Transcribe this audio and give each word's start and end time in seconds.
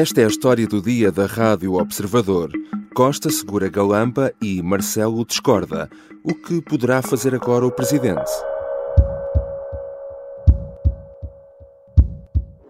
Esta 0.00 0.20
é 0.20 0.26
a 0.26 0.28
história 0.28 0.64
do 0.64 0.80
dia 0.80 1.10
da 1.10 1.26
Rádio 1.26 1.74
Observador. 1.74 2.52
Costa 2.94 3.30
segura 3.30 3.68
Galamba 3.68 4.32
e 4.40 4.62
Marcelo 4.62 5.26
discorda. 5.26 5.90
O 6.22 6.32
que 6.36 6.62
poderá 6.62 7.02
fazer 7.02 7.34
agora 7.34 7.66
o 7.66 7.72
presidente? 7.72 8.30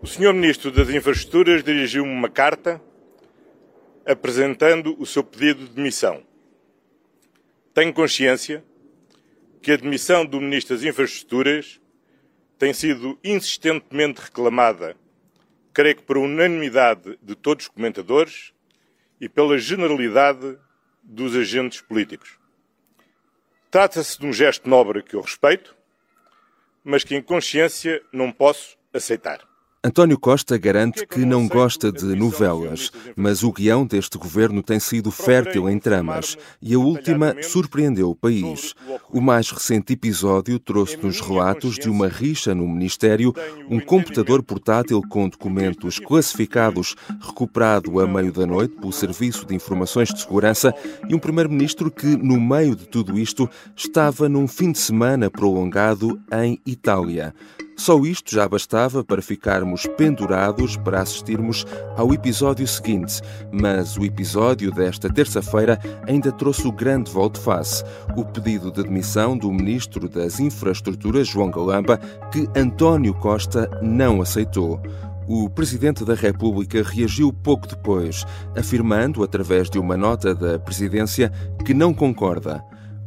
O 0.00 0.06
Sr. 0.06 0.32
Ministro 0.32 0.70
das 0.70 0.88
Infraestruturas 0.88 1.62
dirigiu-me 1.62 2.10
uma 2.10 2.30
carta 2.30 2.80
apresentando 4.06 4.96
o 4.98 5.04
seu 5.04 5.22
pedido 5.22 5.66
de 5.66 5.74
demissão. 5.74 6.22
Tenho 7.74 7.92
consciência 7.92 8.64
que 9.60 9.72
a 9.72 9.76
demissão 9.76 10.24
do 10.24 10.40
Ministro 10.40 10.74
das 10.74 10.82
Infraestruturas 10.82 11.78
tem 12.58 12.72
sido 12.72 13.18
insistentemente 13.22 14.18
reclamada, 14.18 14.96
creio 15.78 15.94
que 15.94 16.02
por 16.02 16.18
unanimidade 16.18 17.16
de 17.22 17.36
todos 17.36 17.66
os 17.66 17.68
comentadores 17.68 18.52
e 19.20 19.28
pela 19.28 19.56
generalidade 19.56 20.58
dos 21.04 21.36
agentes 21.36 21.80
políticos. 21.80 22.36
Trata-se 23.70 24.18
de 24.18 24.26
um 24.26 24.32
gesto 24.32 24.68
nobre 24.68 25.04
que 25.04 25.14
eu 25.14 25.20
respeito, 25.20 25.76
mas 26.82 27.04
que 27.04 27.14
em 27.14 27.22
consciência 27.22 28.02
não 28.12 28.32
posso 28.32 28.76
aceitar. 28.92 29.47
António 29.88 30.18
Costa 30.18 30.58
garante 30.58 31.06
que 31.06 31.20
não 31.20 31.48
gosta 31.48 31.90
de 31.90 32.14
novelas, 32.14 32.92
mas 33.16 33.42
o 33.42 33.50
guião 33.50 33.86
deste 33.86 34.18
governo 34.18 34.62
tem 34.62 34.78
sido 34.78 35.10
fértil 35.10 35.66
em 35.66 35.78
tramas 35.78 36.36
e 36.60 36.74
a 36.74 36.78
última 36.78 37.34
surpreendeu 37.42 38.10
o 38.10 38.14
país. 38.14 38.74
O 39.10 39.18
mais 39.18 39.50
recente 39.50 39.94
episódio 39.94 40.58
trouxe-nos 40.58 41.22
relatos 41.22 41.76
de 41.76 41.88
uma 41.88 42.06
rixa 42.06 42.54
no 42.54 42.68
Ministério, 42.68 43.32
um 43.70 43.80
computador 43.80 44.42
portátil 44.42 45.00
com 45.08 45.26
documentos 45.26 45.98
classificados 45.98 46.94
recuperado 47.18 47.98
a 47.98 48.06
meio 48.06 48.30
da 48.30 48.46
noite 48.46 48.74
pelo 48.74 48.92
Serviço 48.92 49.46
de 49.46 49.54
Informações 49.54 50.10
de 50.10 50.20
Segurança 50.20 50.74
e 51.08 51.14
um 51.14 51.18
primeiro-ministro 51.18 51.90
que, 51.90 52.08
no 52.08 52.38
meio 52.38 52.76
de 52.76 52.86
tudo 52.86 53.18
isto, 53.18 53.48
estava 53.74 54.28
num 54.28 54.46
fim 54.46 54.70
de 54.70 54.78
semana 54.80 55.30
prolongado 55.30 56.20
em 56.30 56.60
Itália. 56.66 57.34
Só 57.78 57.96
isto 58.00 58.34
já 58.34 58.46
bastava 58.48 59.04
para 59.04 59.22
ficarmos 59.22 59.86
pendurados 59.96 60.76
para 60.76 61.00
assistirmos 61.00 61.64
ao 61.96 62.12
episódio 62.12 62.66
seguinte, 62.66 63.22
mas 63.52 63.96
o 63.96 64.04
episódio 64.04 64.72
desta 64.72 65.08
terça-feira 65.08 65.78
ainda 66.04 66.32
trouxe 66.32 66.66
o 66.66 66.72
grande 66.72 67.08
volte-face, 67.08 67.84
o 68.16 68.24
pedido 68.24 68.72
de 68.72 68.82
demissão 68.82 69.38
do 69.38 69.52
Ministro 69.52 70.08
das 70.08 70.40
Infraestruturas, 70.40 71.28
João 71.28 71.52
Galamba, 71.52 71.98
que 72.32 72.48
António 72.56 73.14
Costa 73.14 73.70
não 73.80 74.20
aceitou. 74.20 74.82
O 75.28 75.48
Presidente 75.48 76.04
da 76.04 76.14
República 76.14 76.82
reagiu 76.82 77.32
pouco 77.32 77.68
depois, 77.68 78.24
afirmando, 78.56 79.22
através 79.22 79.70
de 79.70 79.78
uma 79.78 79.96
nota 79.96 80.34
da 80.34 80.58
Presidência, 80.58 81.30
que 81.64 81.72
não 81.72 81.94
concorda. 81.94 82.60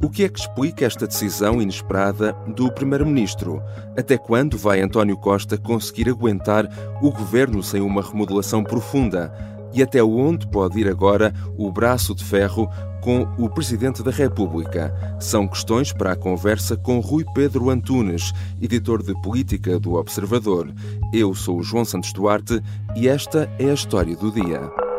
O 0.04 0.10
que 0.10 0.24
é 0.24 0.30
que 0.30 0.40
explica 0.40 0.84
esta 0.84 1.06
decisão 1.06 1.62
inesperada 1.62 2.34
do 2.56 2.72
Primeiro-Ministro? 2.72 3.62
Até 3.96 4.18
quando 4.18 4.58
vai 4.58 4.82
António 4.82 5.16
Costa 5.16 5.60
conseguir 5.60 6.10
aguentar 6.10 6.68
o 7.04 7.12
governo 7.12 7.62
sem 7.62 7.82
uma 7.82 8.02
remodelação 8.02 8.64
profunda? 8.64 9.32
E 9.72 9.84
até 9.84 10.04
onde 10.04 10.48
pode 10.48 10.80
ir 10.80 10.88
agora 10.90 11.32
o 11.56 11.72
braço 11.72 12.16
de 12.16 12.24
ferro 12.24 12.68
com 13.00 13.22
o 13.38 13.48
Presidente 13.48 14.02
da 14.02 14.10
República? 14.10 14.92
São 15.20 15.48
questões 15.48 15.94
para 15.94 16.14
a 16.14 16.18
conversa 16.18 16.76
com 16.76 17.00
Rui 17.00 17.24
Pedro 17.36 17.70
Antunes, 17.70 18.34
editor 18.60 19.04
de 19.04 19.14
política 19.22 19.80
do 19.80 19.94
Observador. 19.94 20.74
Eu 21.14 21.36
sou 21.36 21.60
o 21.60 21.64
João 21.64 21.86
Santos 21.86 22.12
Duarte 22.12 22.60
e 22.96 23.08
esta 23.08 23.48
é 23.60 23.70
a 23.70 23.74
história 23.74 24.16
do 24.16 24.32
dia. 24.32 24.91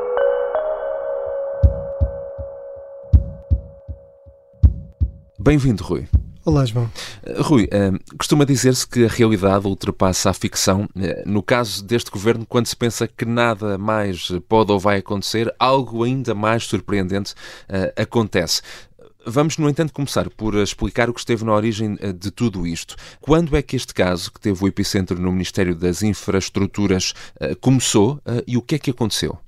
Bem-vindo, 5.52 5.84
Rui. 5.84 6.08
Olá, 6.46 6.64
João. 6.64 6.90
Uh, 7.22 7.42
Rui, 7.42 7.64
uh, 7.64 8.16
costuma 8.16 8.46
dizer-se 8.46 8.88
que 8.88 9.04
a 9.04 9.08
realidade 9.08 9.66
ultrapassa 9.66 10.30
a 10.30 10.32
ficção. 10.32 10.88
Uh, 10.96 11.28
no 11.28 11.42
caso 11.42 11.84
deste 11.84 12.10
governo, 12.10 12.46
quando 12.46 12.64
se 12.68 12.74
pensa 12.74 13.06
que 13.06 13.26
nada 13.26 13.76
mais 13.76 14.30
pode 14.48 14.72
ou 14.72 14.80
vai 14.80 15.00
acontecer, 15.00 15.54
algo 15.58 16.04
ainda 16.04 16.34
mais 16.34 16.64
surpreendente 16.64 17.34
acontece. 17.98 18.62
Vamos, 19.26 19.58
no 19.58 19.68
entanto, 19.68 19.92
começar 19.92 20.30
por 20.30 20.54
explicar 20.54 21.10
o 21.10 21.12
que 21.12 21.20
esteve 21.20 21.44
na 21.44 21.52
origem 21.52 21.98
de 22.18 22.30
tudo 22.30 22.66
isto. 22.66 22.96
Quando 23.20 23.54
é 23.54 23.60
que 23.60 23.76
este 23.76 23.92
caso, 23.92 24.32
que 24.32 24.40
teve 24.40 24.64
o 24.64 24.66
epicentro 24.66 25.20
no 25.20 25.30
Ministério 25.30 25.74
das 25.74 26.02
Infraestruturas, 26.02 27.12
começou 27.60 28.18
e 28.46 28.56
o 28.56 28.62
que 28.62 28.76
é 28.76 28.78
que 28.78 28.90
aconteceu? 28.90 29.38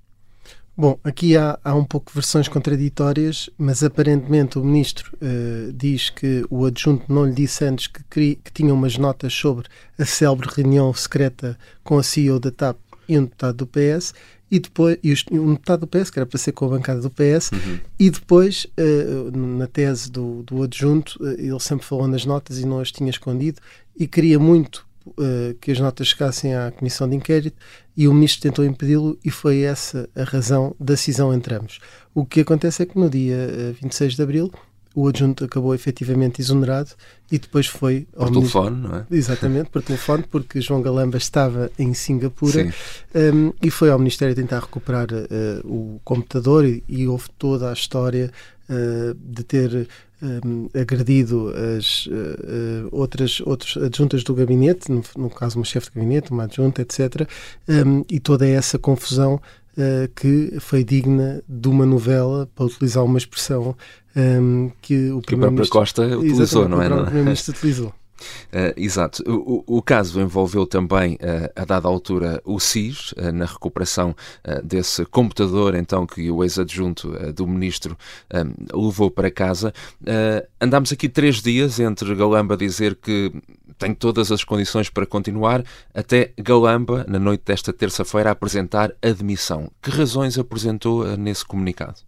Bom, 0.76 0.98
aqui 1.04 1.36
há, 1.36 1.56
há 1.62 1.72
um 1.72 1.84
pouco 1.84 2.10
versões 2.12 2.48
contraditórias, 2.48 3.48
mas 3.56 3.84
aparentemente 3.84 4.58
o 4.58 4.64
ministro 4.64 5.16
uh, 5.22 5.72
diz 5.72 6.10
que 6.10 6.44
o 6.50 6.64
adjunto 6.64 7.12
não 7.12 7.24
lhe 7.24 7.32
disse 7.32 7.64
antes 7.64 7.86
que, 7.86 8.02
que, 8.10 8.34
que 8.36 8.52
tinha 8.52 8.74
umas 8.74 8.98
notas 8.98 9.32
sobre 9.32 9.68
a 9.96 10.04
célebre 10.04 10.48
reunião 10.52 10.92
secreta 10.92 11.56
com 11.84 11.96
a 11.96 12.02
CEO 12.02 12.40
da 12.40 12.50
TAP 12.50 12.76
e 13.08 13.16
um 13.16 13.22
deputado 13.22 13.56
do 13.58 13.66
PS, 13.68 14.14
e 14.50 14.58
depois, 14.58 14.98
e 15.02 15.38
um 15.38 15.52
deputado 15.52 15.80
do 15.80 15.86
PS, 15.86 16.10
que 16.10 16.18
era 16.18 16.26
para 16.26 16.38
ser 16.38 16.52
com 16.52 16.64
a 16.66 16.68
bancada 16.70 17.00
do 17.00 17.10
PS, 17.10 17.52
uhum. 17.52 17.78
e 17.98 18.10
depois, 18.10 18.66
uh, 18.78 19.36
na 19.36 19.68
tese 19.68 20.10
do, 20.10 20.42
do 20.42 20.62
adjunto, 20.62 21.22
uh, 21.22 21.30
ele 21.38 21.60
sempre 21.60 21.86
falou 21.86 22.08
nas 22.08 22.24
notas 22.24 22.58
e 22.58 22.66
não 22.66 22.80
as 22.80 22.90
tinha 22.90 23.10
escondido, 23.10 23.60
e 23.96 24.08
queria 24.08 24.38
muito 24.40 24.84
uh, 25.06 25.54
que 25.60 25.70
as 25.70 25.80
notas 25.80 26.08
chegassem 26.08 26.54
à 26.54 26.70
comissão 26.70 27.08
de 27.08 27.16
inquérito 27.16 27.56
e 27.96 28.08
o 28.08 28.14
ministro 28.14 28.42
tentou 28.42 28.64
impedi-lo 28.64 29.18
e 29.24 29.30
foi 29.30 29.60
essa 29.60 30.08
a 30.14 30.24
razão 30.24 30.74
da 30.78 30.96
cisão 30.96 31.32
entre 31.32 31.54
ambos. 31.54 31.80
O 32.14 32.24
que 32.24 32.40
acontece 32.40 32.82
é 32.82 32.86
que 32.86 32.98
no 32.98 33.08
dia 33.08 33.36
uh, 33.36 33.70
eh, 33.70 33.74
26 33.80 34.16
de 34.16 34.22
abril 34.22 34.52
o 34.94 35.08
adjunto 35.08 35.44
acabou 35.44 35.74
efetivamente 35.74 36.40
exonerado 36.40 36.90
e 37.30 37.38
depois 37.38 37.66
foi 37.66 38.06
por 38.16 38.30
telefone, 38.30 38.76
ministro... 38.76 38.92
não 38.92 38.98
é? 38.98 39.06
Exatamente, 39.10 39.70
por 39.70 39.82
telefone, 39.82 40.24
porque 40.30 40.60
João 40.60 40.80
Galamba 40.80 41.16
estava 41.16 41.70
em 41.76 41.92
Singapura 41.92 42.72
um, 43.14 43.52
e 43.60 43.70
foi 43.70 43.90
ao 43.90 43.98
Ministério 43.98 44.34
tentar 44.36 44.60
recuperar 44.60 45.08
uh, 45.12 45.66
o 45.68 46.00
computador 46.04 46.64
e, 46.64 46.84
e, 46.88 47.08
houve 47.08 47.28
toda 47.36 47.70
a 47.70 47.72
história 47.72 48.30
uh, 48.68 49.14
de 49.14 49.44
ter 49.44 49.88
um, 50.22 50.68
agredido 50.78 51.52
as 51.78 52.06
uh, 52.06 52.88
outras, 52.90 53.40
outras 53.40 53.76
adjuntas 53.76 54.24
do 54.24 54.34
gabinete, 54.34 54.90
no, 54.90 55.02
no 55.16 55.30
caso 55.30 55.58
uma 55.58 55.64
chefe 55.64 55.88
de 55.90 55.96
gabinete, 55.96 56.30
uma 56.30 56.44
adjunta, 56.44 56.82
etc. 56.82 57.28
Um, 57.68 58.04
e 58.10 58.18
toda 58.18 58.46
essa 58.46 58.78
confusão 58.78 59.34
uh, 59.76 60.08
que 60.14 60.58
foi 60.60 60.82
digna 60.82 61.42
de 61.48 61.68
uma 61.68 61.84
novela, 61.84 62.48
para 62.54 62.64
utilizar 62.64 63.04
uma 63.04 63.18
expressão 63.18 63.76
um, 64.16 64.70
que 64.80 65.10
o 65.10 65.20
Primeiro-Ministro... 65.20 65.78
Costa 65.78 66.18
utilizou, 66.18 66.68
não 66.68 66.80
é? 66.80 66.86
O 66.86 67.04
Primeiro-Ministro 67.04 67.54
utilizou. 67.54 67.94
Uh, 68.52 68.72
exato. 68.76 69.22
O, 69.26 69.78
o, 69.78 69.82
caso 69.82 70.20
envolveu 70.20 70.66
também, 70.66 71.14
uh, 71.14 71.50
a 71.56 71.64
dada 71.64 71.88
altura, 71.88 72.40
o 72.44 72.58
SIS, 72.58 73.12
uh, 73.12 73.32
na 73.32 73.46
recuperação 73.46 74.14
desse 74.62 75.04
computador, 75.06 75.74
então, 75.74 76.06
que 76.06 76.30
o 76.30 76.42
ex-adjunto 76.42 77.10
do 77.32 77.46
ministro 77.46 77.96
levou 78.72 79.10
para 79.10 79.30
casa. 79.30 79.72
andámos 80.60 80.92
aqui 80.92 81.08
três 81.08 81.40
dias 81.40 81.80
entre 81.80 82.14
Galamba 82.14 82.56
dizer 82.56 82.96
que 82.96 83.32
tem 83.78 83.94
todas 83.94 84.30
as 84.30 84.44
condições 84.44 84.88
para 84.88 85.06
continuar, 85.06 85.64
até 85.92 86.32
Galamba, 86.38 87.04
na 87.08 87.18
noite 87.18 87.42
desta 87.44 87.72
terça-feira, 87.72 88.30
apresentar 88.30 88.92
a 89.02 89.08
demissão. 89.10 89.70
Que 89.82 89.90
razões 89.90 90.38
apresentou 90.38 91.16
nesse 91.16 91.44
comunicado? 91.44 92.00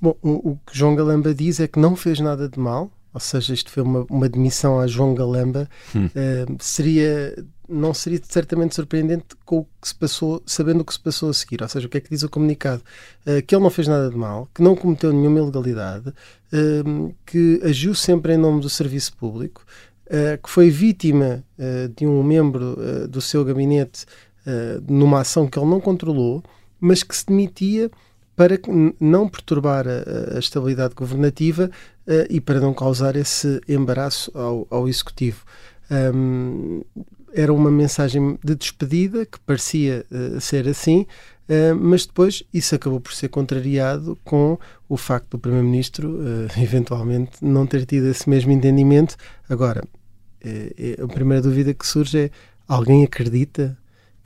Bom, 0.00 0.14
o, 0.22 0.50
o 0.50 0.58
que 0.66 0.76
João 0.76 0.94
Galamba 0.94 1.34
diz 1.34 1.58
é 1.58 1.66
que 1.66 1.78
não 1.78 1.96
fez 1.96 2.20
nada 2.20 2.48
de 2.48 2.58
mal, 2.58 2.90
ou 3.16 3.20
seja, 3.20 3.54
isto 3.54 3.70
foi 3.70 3.82
uma, 3.82 4.04
uma 4.10 4.28
demissão 4.28 4.78
a 4.78 4.86
João 4.86 5.14
Galamba, 5.14 5.66
hum. 5.94 6.04
uh, 6.04 6.56
seria 6.60 7.34
não 7.66 7.94
seria 7.94 8.20
certamente 8.22 8.74
surpreendente 8.74 9.24
com 9.42 9.60
o 9.60 9.64
que 9.64 9.88
se 9.88 9.94
passou, 9.94 10.42
sabendo 10.44 10.82
o 10.82 10.84
que 10.84 10.92
se 10.92 11.00
passou 11.00 11.30
a 11.30 11.34
seguir. 11.34 11.62
Ou 11.62 11.68
seja, 11.68 11.86
o 11.86 11.90
que 11.90 11.96
é 11.96 12.00
que 12.00 12.10
diz 12.10 12.22
o 12.22 12.28
comunicado? 12.28 12.82
Uh, 13.26 13.42
que 13.44 13.54
ele 13.54 13.62
não 13.62 13.70
fez 13.70 13.88
nada 13.88 14.10
de 14.10 14.16
mal, 14.16 14.50
que 14.54 14.62
não 14.62 14.76
cometeu 14.76 15.14
nenhuma 15.14 15.38
ilegalidade, 15.38 16.10
uh, 16.10 17.14
que 17.24 17.58
agiu 17.64 17.94
sempre 17.94 18.34
em 18.34 18.36
nome 18.36 18.60
do 18.60 18.68
serviço 18.68 19.16
público, 19.16 19.64
que 20.40 20.48
foi 20.48 20.70
vítima 20.70 21.42
de 21.96 22.06
um 22.06 22.22
membro 22.22 23.08
do 23.08 23.20
seu 23.20 23.44
gabinete 23.44 24.06
numa 24.88 25.22
ação 25.22 25.48
que 25.48 25.58
ele 25.58 25.68
não 25.68 25.80
controlou, 25.80 26.44
mas 26.78 27.02
que 27.02 27.16
se 27.16 27.26
demitia 27.26 27.90
para 28.36 28.56
não 29.00 29.28
perturbar 29.28 29.84
a, 29.88 30.36
a 30.36 30.38
estabilidade 30.38 30.94
governativa 30.94 31.72
uh, 32.06 32.26
e 32.30 32.40
para 32.40 32.60
não 32.60 32.72
causar 32.72 33.16
esse 33.16 33.60
embaraço 33.68 34.30
ao, 34.34 34.66
ao 34.70 34.88
Executivo. 34.88 35.44
Um, 35.90 36.82
era 37.32 37.52
uma 37.52 37.70
mensagem 37.70 38.38
de 38.42 38.54
despedida 38.54 39.26
que 39.26 39.38
parecia 39.40 40.06
uh, 40.10 40.40
ser 40.40 40.66
assim, 40.68 41.06
uh, 41.48 41.76
mas 41.78 42.06
depois 42.06 42.42
isso 42.52 42.74
acabou 42.74 43.00
por 43.00 43.12
ser 43.12 43.28
contrariado 43.28 44.18
com 44.24 44.58
o 44.88 44.96
facto 44.96 45.30
do 45.30 45.38
Primeiro-Ministro 45.38 46.18
eventualmente 46.56 47.32
não 47.42 47.66
ter 47.66 47.84
tido 47.84 48.06
esse 48.06 48.28
mesmo 48.28 48.52
entendimento. 48.52 49.16
Agora, 49.48 49.82
a 51.02 51.06
primeira 51.08 51.42
dúvida 51.42 51.74
que 51.74 51.84
surge 51.84 52.18
é: 52.18 52.30
alguém 52.68 53.02
acredita 53.02 53.76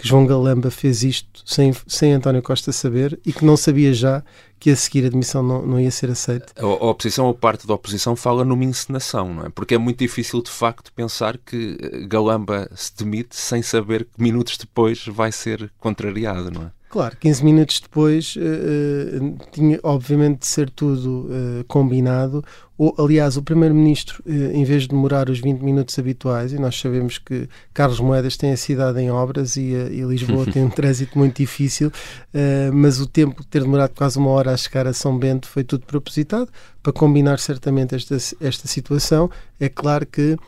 que 0.00 0.08
João 0.08 0.26
Galamba 0.26 0.70
fez 0.70 1.02
isto 1.02 1.42
sem, 1.44 1.74
sem 1.86 2.14
António 2.14 2.40
Costa 2.40 2.72
saber 2.72 3.20
e 3.24 3.34
que 3.34 3.44
não 3.44 3.54
sabia 3.54 3.92
já 3.92 4.22
que 4.58 4.70
a 4.70 4.76
seguir 4.76 5.04
a 5.04 5.10
demissão 5.10 5.42
não, 5.42 5.66
não 5.66 5.78
ia 5.78 5.90
ser 5.90 6.10
aceita. 6.10 6.54
A, 6.56 6.66
oposição, 6.66 7.26
ou 7.26 7.34
parte 7.34 7.66
da 7.66 7.74
oposição, 7.74 8.16
fala 8.16 8.42
numa 8.42 8.64
encenação, 8.64 9.34
não 9.34 9.46
é? 9.46 9.48
Porque 9.50 9.74
é 9.74 9.78
muito 9.78 9.98
difícil, 9.98 10.42
de 10.42 10.50
facto, 10.50 10.90
pensar 10.94 11.36
que 11.36 11.76
eh, 11.80 12.06
Galamba 12.06 12.70
se 12.74 12.96
demite 12.96 13.36
sem 13.36 13.62
saber 13.62 14.04
que 14.04 14.22
minutos 14.22 14.56
depois 14.56 15.06
vai 15.06 15.30
ser 15.32 15.70
contrariado, 15.78 16.50
não 16.50 16.62
é? 16.62 16.79
Claro, 16.90 17.16
15 17.18 17.44
minutos 17.44 17.78
depois 17.78 18.34
uh, 18.34 18.40
uh, 18.40 19.38
tinha 19.52 19.78
obviamente 19.84 20.40
de 20.40 20.48
ser 20.48 20.68
tudo 20.68 21.28
uh, 21.28 21.64
combinado. 21.68 22.44
Ou, 22.76 22.92
aliás, 22.98 23.36
o 23.36 23.42
Primeiro-Ministro, 23.44 24.24
em 24.26 24.64
vez 24.64 24.84
de 24.84 24.88
demorar 24.88 25.28
os 25.28 25.38
20 25.38 25.60
minutos 25.60 25.96
habituais, 25.98 26.52
e 26.52 26.58
nós 26.58 26.80
sabemos 26.80 27.18
que 27.18 27.46
Carlos 27.74 28.00
Moedas 28.00 28.38
tem 28.38 28.52
a 28.52 28.56
cidade 28.56 28.98
em 28.98 29.10
obras 29.10 29.56
e, 29.56 29.60
e 29.60 30.00
Lisboa 30.00 30.46
tem 30.50 30.64
um 30.64 30.70
trânsito 30.70 31.18
muito 31.18 31.36
difícil, 31.36 31.92
mas 32.72 32.98
o 32.98 33.06
tempo 33.06 33.42
de 33.42 33.48
ter 33.48 33.60
demorado 33.60 33.92
quase 33.94 34.18
uma 34.18 34.30
hora 34.30 34.54
a 34.54 34.56
chegar 34.56 34.86
a 34.86 34.94
São 34.94 35.18
Bento 35.18 35.46
foi 35.46 35.62
tudo 35.62 35.84
propositado 35.84 36.48
para 36.82 36.90
combinar 36.90 37.38
certamente 37.38 37.94
esta, 37.94 38.16
esta 38.40 38.66
situação. 38.66 39.30
É 39.60 39.68
claro 39.68 40.06
que 40.06 40.38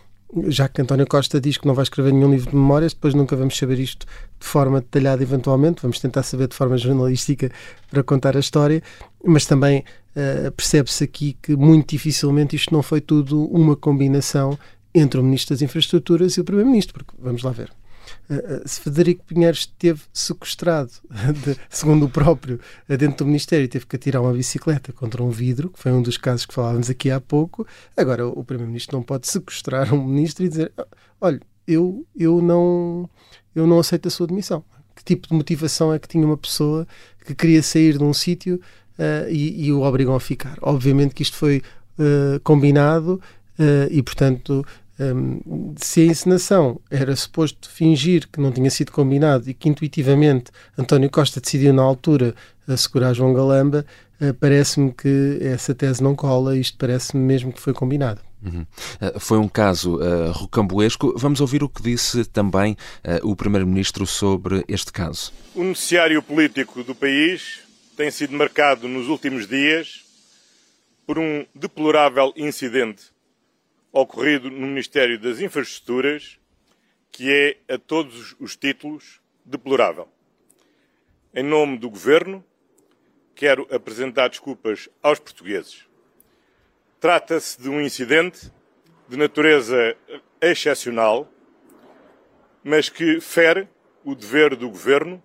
já 0.47 0.69
que 0.69 0.81
António 0.81 1.07
Costa 1.07 1.41
diz 1.41 1.59
que 1.59 1.67
não 1.67 1.75
vai 1.75 1.83
escrever 1.83 2.13
nenhum 2.13 2.31
livro 2.31 2.51
de 2.51 2.57
memórias, 2.57 2.95
depois 2.95 3.15
nunca 3.15 3.37
vamos 3.37 3.57
saber 3.57 3.79
isto 3.79 4.07
de 4.41 4.47
forma 4.47 4.81
detalhada, 4.81 5.23
eventualmente. 5.23 5.83
Vamos 5.83 5.99
tentar 5.99 6.23
saber 6.23 6.49
de 6.49 6.57
forma 6.57 6.79
jornalística 6.79 7.51
para 7.91 8.03
contar 8.03 8.37
a 8.37 8.41
história, 8.41 8.83
mas 9.25 9.45
também 9.45 9.85
uh, 10.17 10.51
percebe-se 10.53 11.05
aqui 11.05 11.37
que 11.43 11.55
muito 11.55 11.91
dificilmente 11.91 12.57
isto 12.57 12.73
não 12.73 12.83
foi 12.83 13.01
tudo 13.01 13.45
uma 13.47 13.77
combinação 13.77 14.59
entre 14.95 15.21
o 15.21 15.23
Ministro 15.23 15.55
das 15.55 15.63
Infraestruturas 15.63 16.35
e 16.35 16.41
o 16.41 16.45
Primeiro-Ministro, 16.45 16.95
porque 16.95 17.13
vamos 17.19 17.43
lá 17.43 17.51
ver. 17.51 17.71
Eh, 18.33 18.35
eh, 18.35 18.63
se 18.65 18.81
Federico 18.81 19.25
Pinheiro 19.25 19.55
esteve 19.55 20.01
sequestrado, 20.13 20.91
de, 21.45 21.57
segundo 21.69 22.07
o 22.07 22.09
próprio, 22.09 22.59
eh, 22.89 22.97
dentro 22.97 23.19
do 23.19 23.27
Ministério, 23.27 23.69
teve 23.69 23.85
que 23.85 23.97
atirar 23.97 24.23
uma 24.23 24.33
bicicleta 24.33 24.93
contra 24.93 25.23
um 25.23 25.31
vidro, 25.31 25.69
que 25.69 25.79
foi 25.79 25.93
um 25.93 26.01
dos 26.01 26.17
casos 26.17 26.47
que 26.47 26.55
falávamos 26.55 26.89
aqui 26.89 27.11
há 27.11 27.21
pouco, 27.21 27.67
agora 27.95 28.27
o 28.27 28.43
Primeiro-Ministro 28.43 28.97
não 28.97 29.03
pode 29.03 29.29
sequestrar 29.29 29.93
um 29.95 30.03
ministro 30.03 30.45
e 30.45 30.49
dizer: 30.49 30.73
olha, 31.21 31.41
eu, 31.67 32.07
eu, 32.17 32.41
não, 32.41 33.09
eu 33.55 33.67
não 33.67 33.79
aceito 33.79 34.09
a 34.09 34.11
sua 34.11 34.27
demissão. 34.27 34.65
Que 34.97 35.05
tipo 35.05 35.29
de 35.29 35.35
motivação 35.35 35.93
é 35.93 35.99
que 35.99 36.09
tinha 36.09 36.25
uma 36.25 36.37
pessoa 36.37 36.87
que 37.27 37.35
queria 37.35 37.63
sair 37.63 37.99
de 37.99 38.05
um 38.05 38.13
sítio 38.13 38.61
uh, 38.99 39.29
e, 39.31 39.67
e, 39.67 39.73
o 39.73 39.83
obrigam 39.83 40.15
a 40.15 40.21
ficar? 40.21 40.59
Obviamente 40.61 41.15
que 41.15 41.23
isto 41.23 41.37
foi 41.37 41.63
uh, 41.99 42.39
combinado 42.41 43.21
uh, 43.59 43.89
e, 43.91 44.03
portanto, 44.03 44.65
um, 45.01 45.75
se 45.77 46.01
a 46.01 46.05
encenação 46.05 46.81
era 46.91 47.15
suposto 47.17 47.69
fingir 47.69 48.29
que 48.29 48.41
não 48.41 48.53
tinha 48.53 48.71
sido 48.71 48.93
combinado 48.93 49.49
e 49.49 49.55
que 49.55 49.69
intuitivamente 49.69 50.51
António 50.77 51.11
Costa 51.11 51.41
decidiu 51.41 51.73
na 51.73 51.83
altura 51.83 52.35
assegurar 52.69 53.15
João 53.15 53.33
Galamba, 53.33 53.87
uh, 54.21 54.35
parece-me 54.35 54.93
que 54.93 55.39
essa 55.41 55.75
tese 55.75 56.03
não 56.03 56.15
cola, 56.15 56.57
isto 56.57 56.77
parece-me 56.77 57.23
mesmo 57.23 57.53
que 57.53 57.61
foi 57.61 57.73
combinado. 57.73 58.21
Uhum. 58.45 58.67
Uh, 59.01 59.21
foi 59.21 59.39
um 59.39 59.49
caso 59.49 59.97
uh, 59.97 60.33
rocambolesco. 60.33 61.15
Vamos 61.17 61.41
ouvir 61.41 61.63
o 61.63 61.69
que 61.69 61.83
disse 61.83 62.25
também 62.25 62.77
o 63.23 63.35
Primeiro-Ministro 63.35 64.07
sobre 64.07 64.65
este 64.69 64.93
caso. 64.93 65.33
O 65.55 65.63
noticiário 65.63 66.23
político 66.23 66.83
do 66.85 66.95
país 66.95 67.61
tem 67.97 68.11
sido 68.11 68.37
marcado 68.37 68.89
nos 68.89 69.09
últimos 69.09 69.47
dias 69.47 70.03
por 71.07 71.19
um 71.19 71.45
deplorável 71.55 72.33
incidente 72.37 73.12
ocorrido 73.93 74.51
no 74.51 74.67
Ministério 74.67 75.19
das 75.19 75.41
Infraestruturas, 75.41 76.41
que 77.11 77.31
é, 77.69 77.75
a 77.75 77.79
todos 77.79 78.35
os 78.41 78.57
títulos, 78.57 79.21
deplorável. 79.45 80.09
Em 81.35 81.43
nome 81.43 81.79
do 81.79 81.91
Governo, 81.91 82.43
quero 83.35 83.67
apresentar 83.71 84.29
desculpas 84.29 84.89
aos 85.03 85.19
portugueses. 85.19 85.87
Trata-se 86.99 87.61
de 87.61 87.69
um 87.69 87.81
incidente 87.81 88.51
de 89.09 89.17
natureza 89.17 89.97
excepcional, 90.41 91.31
mas 92.65 92.89
que 92.89 93.21
fere 93.21 93.69
o 94.05 94.15
dever 94.15 94.57
do 94.57 94.71
Governo 94.71 95.23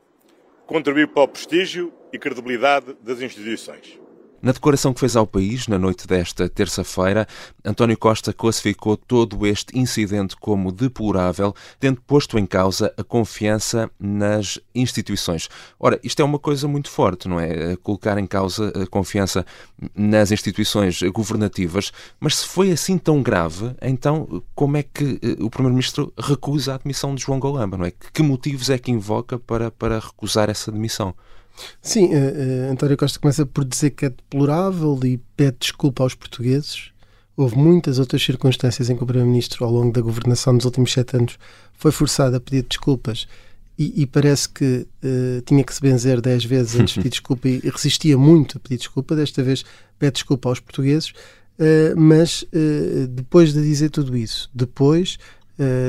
contribuir 0.66 1.08
para 1.08 1.24
o 1.24 1.28
prestígio 1.28 1.94
e 2.12 2.20
credibilidade 2.20 2.94
das 3.02 3.22
instituições. 3.22 3.98
Na 4.40 4.52
declaração 4.52 4.94
que 4.94 5.00
fez 5.00 5.16
ao 5.16 5.26
país, 5.26 5.68
na 5.68 5.80
noite 5.80 6.06
desta 6.06 6.48
terça-feira, 6.48 7.28
António 7.66 7.98
Costa 7.98 8.32
classificou 8.32 8.96
todo 8.96 9.48
este 9.48 9.78
incidente 9.78 10.36
como 10.36 10.72
deplorável, 10.72 11.56
tendo 11.80 12.00
posto 12.02 12.38
em 12.38 12.46
causa 12.46 12.94
a 12.96 13.04
confiança 13.04 13.90
nas 14.00 14.60
instituições. 14.76 15.50
Ora, 15.80 16.00
isto 16.04 16.22
é 16.22 16.26
uma 16.26 16.38
coisa 16.38 16.68
muito 16.68 16.90
forte, 16.90 17.28
não 17.28 17.40
é? 17.40 17.76
Colocar 17.78 18.20
em 18.20 18.28
causa 18.28 18.72
a 18.80 18.86
confiança 18.86 19.44
nas 19.96 20.32
instituições 20.32 21.02
governativas, 21.02 21.92
mas 22.20 22.38
se 22.38 22.48
foi 22.48 22.72
assim 22.72 23.00
tão 23.00 23.24
grave, 23.24 23.76
então 23.82 24.44
como 24.54 24.78
é 24.78 24.84
que 24.84 25.20
eh, 25.24 25.44
o 25.44 25.50
Primeiro-Ministro 25.50 26.14
recusa 26.16 26.74
a 26.74 26.76
admissão 26.76 27.16
de 27.16 27.24
João 27.24 27.40
Golamba, 27.40 27.76
não 27.76 27.86
é? 27.86 27.92
Que 28.14 28.22
motivos 28.22 28.70
é 28.70 28.78
que 28.78 28.92
invoca 28.92 29.40
para, 29.40 29.72
para 29.72 30.00
recusar 30.00 30.48
essa 30.48 30.70
admissão? 30.70 31.16
Sim, 31.82 32.08
uh, 32.08 32.10
uh, 32.10 32.72
António 32.72 32.98
Costa 32.98 33.20
começa 33.20 33.46
por 33.46 33.66
dizer 33.66 33.92
que 33.92 34.06
é 34.06 34.10
deplorável 34.10 35.00
e 35.04 35.18
pede 35.36 35.58
desculpa 35.60 36.04
aos 36.04 36.14
portugueses. 36.14 36.92
Houve 37.36 37.56
muitas 37.56 38.00
outras 38.00 38.24
circunstâncias 38.24 38.90
em 38.90 38.96
que 38.96 39.04
o 39.04 39.06
Primeiro-Ministro, 39.06 39.64
ao 39.64 39.72
longo 39.72 39.92
da 39.92 40.02
governação 40.02 40.56
dos 40.56 40.66
últimos 40.66 40.92
sete 40.92 41.18
anos, 41.18 41.38
foi 41.74 41.92
forçado 41.92 42.36
a 42.36 42.40
pedir 42.40 42.64
desculpas 42.64 43.28
e, 43.78 44.02
e 44.02 44.06
parece 44.08 44.50
que 44.50 44.88
uh, 45.04 45.42
tinha 45.46 45.64
que 45.64 45.74
se 45.74 45.82
benzer 45.82 46.20
dez 46.20 46.44
vezes 46.44 46.80
antes 46.80 46.96
de 46.96 47.00
pedir 47.00 47.10
desculpa 47.12 47.48
e 47.48 47.60
resistia 47.60 48.18
muito 48.18 48.58
a 48.58 48.60
pedir 48.60 48.78
desculpa. 48.78 49.16
Desta 49.16 49.44
vez 49.44 49.64
pede 50.00 50.14
desculpa 50.14 50.50
aos 50.50 50.60
portugueses, 50.60 51.14
mas 51.98 52.46
depois 53.10 53.52
de 53.52 53.64
dizer 53.64 53.90
tudo 53.90 54.16
isso, 54.16 54.48
depois 54.54 55.18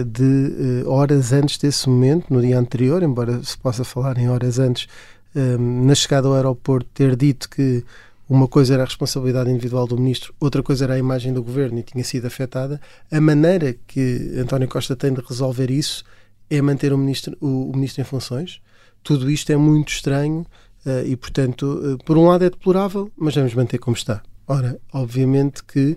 de 0.06 0.82
horas 0.86 1.30
antes 1.30 1.58
desse 1.58 1.86
momento, 1.90 2.32
no 2.32 2.40
dia 2.40 2.58
anterior, 2.58 3.02
embora 3.02 3.42
se 3.44 3.58
possa 3.58 3.84
falar 3.84 4.16
em 4.16 4.30
horas 4.30 4.58
antes 4.58 4.88
na 5.34 5.94
chegada 5.94 6.26
ao 6.26 6.34
aeroporto, 6.34 6.88
ter 6.92 7.14
dito 7.14 7.48
que 7.48 7.84
uma 8.28 8.46
coisa 8.46 8.74
era 8.74 8.82
a 8.82 8.86
responsabilidade 8.86 9.50
individual 9.50 9.86
do 9.86 9.96
ministro, 9.96 10.34
outra 10.38 10.62
coisa 10.62 10.84
era 10.84 10.94
a 10.94 10.98
imagem 10.98 11.32
do 11.32 11.42
governo 11.42 11.78
e 11.78 11.82
tinha 11.82 12.04
sido 12.04 12.26
afetada. 12.26 12.78
A 13.10 13.20
maneira 13.20 13.74
que 13.86 14.34
António 14.38 14.68
Costa 14.68 14.94
tem 14.94 15.14
de 15.14 15.22
resolver 15.22 15.70
isso 15.70 16.04
é 16.50 16.60
manter 16.60 16.92
o 16.92 16.98
ministro, 16.98 17.36
o, 17.40 17.72
ministro 17.74 18.02
em 18.02 18.04
funções. 18.04 18.60
Tudo 19.02 19.30
isto 19.30 19.50
é 19.50 19.56
muito 19.56 19.92
estranho 19.92 20.46
uh, 20.84 21.06
e, 21.06 21.16
portanto, 21.16 21.62
uh, 21.64 22.04
por 22.04 22.18
um 22.18 22.26
lado 22.26 22.44
é 22.44 22.50
deplorável, 22.50 23.10
mas 23.16 23.34
vamos 23.34 23.54
manter 23.54 23.78
como 23.78 23.96
está. 23.96 24.22
Ora, 24.46 24.78
obviamente 24.92 25.64
que, 25.64 25.96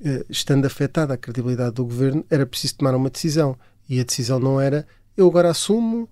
uh, 0.00 0.24
estando 0.30 0.66
afetada 0.66 1.14
a 1.14 1.16
credibilidade 1.16 1.74
do 1.74 1.84
governo, 1.84 2.24
era 2.30 2.46
preciso 2.46 2.76
tomar 2.76 2.94
uma 2.94 3.10
decisão. 3.10 3.56
E 3.88 3.98
a 3.98 4.04
decisão 4.04 4.38
não 4.38 4.60
era 4.60 4.86
eu 5.16 5.26
agora 5.26 5.50
assumo, 5.50 6.08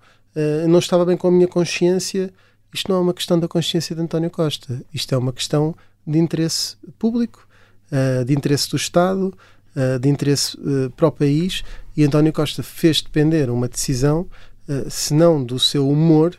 não 0.69 0.77
estava 0.77 1.03
bem 1.03 1.17
com 1.17 1.27
a 1.27 1.31
minha 1.31 1.47
consciência 1.47 2.31
isto 2.73 2.89
não 2.89 2.97
é 2.97 3.01
uma 3.01 3.13
questão 3.13 3.39
da 3.39 3.47
consciência 3.47 3.95
de 3.95 4.01
António 4.01 4.29
Costa. 4.29 4.81
Isto 4.93 5.13
é 5.13 5.17
uma 5.17 5.33
questão 5.33 5.75
de 6.05 6.17
interesse 6.17 6.75
público, 6.97 7.47
uh, 7.91 8.25
de 8.25 8.33
interesse 8.33 8.69
do 8.69 8.77
Estado, 8.77 9.33
uh, 9.75 9.99
de 9.99 10.09
interesse 10.09 10.57
uh, 10.57 10.89
para 10.91 11.07
o 11.07 11.11
país. 11.11 11.63
E 11.95 12.03
António 12.03 12.31
Costa 12.31 12.63
fez 12.63 13.01
depender 13.01 13.49
uma 13.49 13.67
decisão, 13.67 14.27
se 14.89 15.13
não 15.13 15.43
do 15.43 15.59
seu 15.59 15.89
humor 15.89 16.37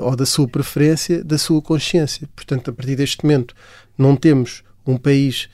ou 0.00 0.16
da 0.16 0.24
sua 0.24 0.48
preferência, 0.48 1.22
da 1.22 1.36
sua 1.36 1.60
consciência. 1.60 2.26
Portanto, 2.34 2.70
a 2.70 2.72
partir 2.72 2.96
deste 2.96 3.22
momento, 3.22 3.54
não 3.98 4.16
temos 4.16 4.62
um 4.86 4.96
país 4.96 5.50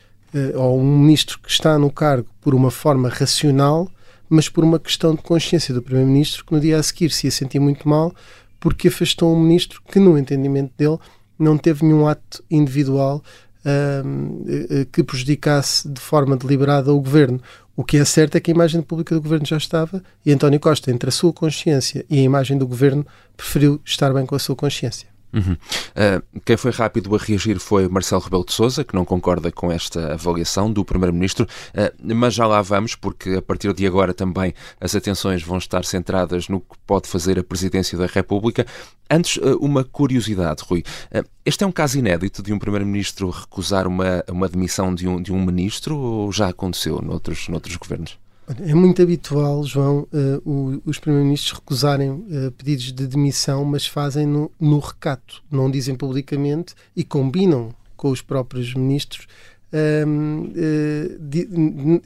ou 0.55 0.79
um 0.81 0.99
ministro 1.01 1.41
que 1.41 1.51
está 1.51 1.77
no 1.77 1.91
cargo 1.91 2.29
por 2.41 2.55
uma 2.55 2.71
forma 2.71 3.09
racional, 3.09 3.91
mas 4.29 4.49
por 4.49 4.63
uma 4.63 4.79
questão 4.79 5.17
de 5.17 5.23
consciência 5.23 5.75
do 5.75 5.83
Primeiro-Ministro, 5.83 6.45
que 6.45 6.53
no 6.53 6.61
dia 6.61 6.79
a 6.79 6.83
seguir 6.83 7.11
se 7.11 7.27
ia 7.27 7.31
sentir 7.33 7.59
muito 7.59 7.89
mal 7.89 8.15
porque 8.67 8.89
afastou 8.89 9.33
um 9.33 9.39
ministro 9.39 9.81
que, 9.89 10.01
no 10.01 10.19
entendimento 10.19 10.73
dele, 10.77 10.99
não 11.39 11.57
teve 11.57 11.85
nenhum 11.85 12.09
ato 12.09 12.43
individual 12.51 13.23
uh, 13.61 14.87
que 14.87 15.05
prejudicasse 15.05 15.89
de 15.89 16.01
forma 16.01 16.37
deliberada 16.37 16.93
o 16.93 17.01
governo. 17.01 17.41
O 17.77 17.85
que 17.85 17.97
é 17.97 18.05
certo 18.05 18.35
é 18.35 18.41
que 18.41 18.51
a 18.51 18.55
imagem 18.55 18.83
pública 18.83 19.15
do 19.15 19.23
governo 19.23 19.47
já 19.47 19.57
estava 19.57 20.03
e 20.25 20.33
António 20.33 20.59
Costa, 20.59 20.91
entre 20.91 21.09
a 21.09 21.13
sua 21.13 21.33
consciência 21.33 22.05
e 22.11 22.19
a 22.19 22.23
imagem 22.23 22.59
do 22.59 22.67
governo, 22.67 23.07
preferiu 23.37 23.81
estar 23.85 24.13
bem 24.13 24.27
com 24.27 24.35
a 24.35 24.39
sua 24.41 24.57
consciência. 24.57 25.07
Uhum. 25.37 25.53
Uh, 25.53 26.41
quem 26.47 26.57
foi 26.57 26.71
rápido 26.71 27.15
a 27.15 27.19
reagir 27.19 27.59
foi 27.59 27.87
Marcelo 27.89 28.23
Rebelo 28.23 28.45
de 28.45 28.55
Sousa, 28.55 28.83
que 28.83 28.95
não 28.95 29.05
concorda 29.05 29.53
com 29.53 29.71
esta 29.71 30.15
avaliação 30.15 30.73
do 30.73 30.83
Primeiro-Ministro, 30.83 31.45
uh, 31.45 32.15
mas 32.15 32.33
já 32.33 32.47
lá 32.47 32.63
vamos, 32.63 32.95
porque 32.95 33.35
a 33.35 33.43
partir 33.43 33.71
de 33.75 33.87
agora 33.87 34.15
também 34.15 34.55
as 34.81 34.95
atenções 34.95 35.43
vão 35.43 35.59
estar 35.59 35.85
centradas 35.85 36.49
no 36.49 36.61
que 36.61 36.75
pode 36.87 37.07
fazer 37.07 37.39
a 37.39 37.45
Presidência 37.45 37.99
da 37.99 38.07
República. 38.07 38.67
Antes, 39.11 39.37
uh, 39.37 39.59
uma 39.61 39.85
curiosidade, 39.85 40.63
Rui. 40.67 40.83
este 41.45 41.65
é 41.65 41.67
um 41.67 41.73
caso 41.73 41.99
inédito 41.99 42.43
de 42.43 42.53
um 42.53 42.59
Primeiro-Ministro 42.59 43.29
recusar 43.29 43.87
uma, 43.87 44.25
uma 44.29 44.49
demissão 44.49 44.95
de 44.95 45.07
um, 45.07 45.21
de 45.21 45.33
um 45.33 45.45
ministro 45.45 45.97
ou 45.99 46.33
já 46.33 46.49
aconteceu 46.49 47.03
noutros, 47.03 47.47
noutros 47.49 47.77
governos? 47.77 48.19
É 48.61 48.75
muito 48.75 49.03
habitual, 49.03 49.65
João, 49.65 50.07
uh, 50.13 50.83
os 50.85 50.99
primeiros-ministros 50.99 51.53
recusarem 51.53 52.11
uh, 52.11 52.53
pedidos 52.57 52.93
de 52.93 53.07
demissão, 53.07 53.65
mas 53.65 53.87
fazem 53.87 54.25
no, 54.25 54.51
no, 54.61 54.79
recato, 54.79 55.43
não 55.51 55.69
dizem 55.69 55.97
publicamente 55.97 56.75
e 56.95 57.03
combinam 57.03 57.75
com 57.97 58.11
os 58.11 58.23
próprios 58.23 58.73
ministros. 58.75 59.27
Uh, 59.73 61.19
de, 61.19 61.49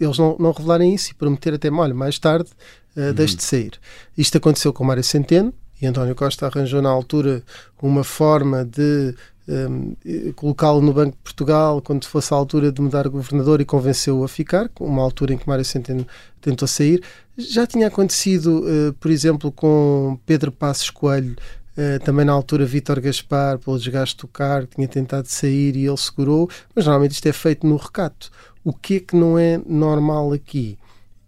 eles 0.00 0.16
não, 0.16 0.36
não 0.40 0.52
revelarem 0.52 0.94
isso 0.94 1.10
e 1.10 1.14
prometer 1.14 1.52
até, 1.52 1.70
olha, 1.70 1.94
mais 1.94 2.18
tarde 2.18 2.50
uh, 2.96 3.12
deixe 3.12 3.36
de 3.36 3.42
sair. 3.42 3.72
Isto 4.16 4.38
aconteceu 4.38 4.72
com 4.72 4.82
Mário 4.82 5.04
Centeno 5.04 5.52
e 5.80 5.86
António 5.86 6.14
Costa 6.14 6.46
arranjou 6.46 6.82
na 6.82 6.90
altura 6.90 7.42
uma 7.82 8.04
forma 8.04 8.64
de 8.64 9.14
um, 9.48 10.32
colocá-lo 10.34 10.80
no 10.80 10.92
Banco 10.92 11.16
de 11.16 11.22
Portugal 11.22 11.80
quando 11.82 12.06
fosse 12.06 12.32
a 12.32 12.36
altura 12.36 12.70
de 12.70 12.80
mudar 12.80 13.08
governador 13.08 13.60
e 13.60 13.64
convenceu-o 13.64 14.22
a 14.22 14.28
ficar, 14.28 14.70
uma 14.78 15.02
altura 15.02 15.34
em 15.34 15.38
que 15.38 15.48
Mário 15.48 15.64
Centeno 15.64 16.06
tentou 16.40 16.68
sair. 16.68 17.02
Já 17.36 17.66
tinha 17.66 17.88
acontecido, 17.88 18.60
uh, 18.60 18.92
por 18.94 19.10
exemplo, 19.10 19.50
com 19.50 20.18
Pedro 20.26 20.52
Passos 20.52 20.90
Coelho, 20.90 21.34
uh, 21.76 22.04
também 22.04 22.24
na 22.24 22.32
altura 22.32 22.64
Vítor 22.64 23.00
Gaspar, 23.00 23.58
pelo 23.58 23.78
desgaste 23.78 24.18
do 24.18 24.28
cargo, 24.28 24.68
tinha 24.74 24.86
tentado 24.86 25.26
sair 25.26 25.74
e 25.76 25.86
ele 25.86 25.96
segurou, 25.96 26.48
mas 26.74 26.84
normalmente 26.84 27.12
isto 27.12 27.26
é 27.26 27.32
feito 27.32 27.66
no 27.66 27.76
recato. 27.76 28.30
O 28.62 28.72
que 28.72 28.96
é 28.96 29.00
que 29.00 29.16
não 29.16 29.38
é 29.38 29.58
normal 29.66 30.32
aqui? 30.32 30.78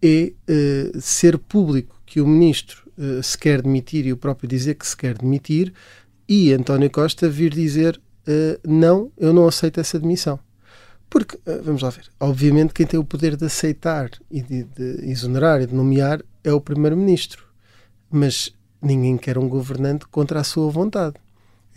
É 0.02 0.32
uh, 0.48 1.00
ser 1.00 1.38
público 1.38 1.96
que 2.04 2.20
o 2.20 2.26
ministro 2.26 2.81
se 3.22 3.38
quer 3.38 3.62
demitir 3.62 4.06
e 4.06 4.12
o 4.12 4.16
próprio 4.16 4.48
dizer 4.48 4.74
que 4.74 4.86
se 4.86 4.96
quer 4.96 5.16
demitir 5.16 5.72
e 6.28 6.52
António 6.52 6.90
Costa 6.90 7.28
vir 7.28 7.52
dizer 7.52 8.00
uh, 8.26 8.68
não, 8.68 9.10
eu 9.18 9.32
não 9.32 9.46
aceito 9.46 9.80
essa 9.80 9.98
demissão. 9.98 10.38
Porque, 11.10 11.36
uh, 11.36 11.62
vamos 11.62 11.82
lá 11.82 11.90
ver, 11.90 12.04
obviamente 12.18 12.72
quem 12.72 12.86
tem 12.86 12.98
o 12.98 13.04
poder 13.04 13.36
de 13.36 13.44
aceitar 13.44 14.10
e 14.30 14.40
de, 14.40 14.64
de 14.64 15.10
exonerar 15.10 15.60
e 15.60 15.66
de 15.66 15.74
nomear 15.74 16.22
é 16.42 16.52
o 16.52 16.60
Primeiro-Ministro. 16.60 17.44
Mas 18.10 18.54
ninguém 18.80 19.16
quer 19.16 19.38
um 19.38 19.48
governante 19.48 20.06
contra 20.06 20.40
a 20.40 20.44
sua 20.44 20.70
vontade. 20.70 21.16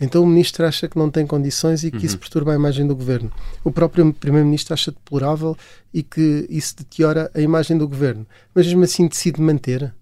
Então 0.00 0.22
o 0.22 0.26
ministro 0.26 0.66
acha 0.66 0.88
que 0.88 0.98
não 0.98 1.10
tem 1.10 1.26
condições 1.26 1.82
e 1.82 1.90
que 1.90 1.98
uhum. 1.98 2.04
isso 2.04 2.18
perturba 2.18 2.52
a 2.52 2.54
imagem 2.54 2.86
do 2.86 2.94
governo. 2.94 3.32
O 3.64 3.70
próprio 3.70 4.12
primeiro-ministro 4.12 4.74
acha 4.74 4.90
deplorável 4.90 5.56
e 5.92 6.02
que 6.02 6.46
isso 6.50 6.76
deteriora 6.76 7.30
a 7.34 7.40
imagem 7.40 7.78
do 7.78 7.88
governo. 7.88 8.26
Mas 8.54 8.66
mesmo 8.66 8.84
assim 8.84 9.06
decide 9.06 9.40
manter. 9.40 9.94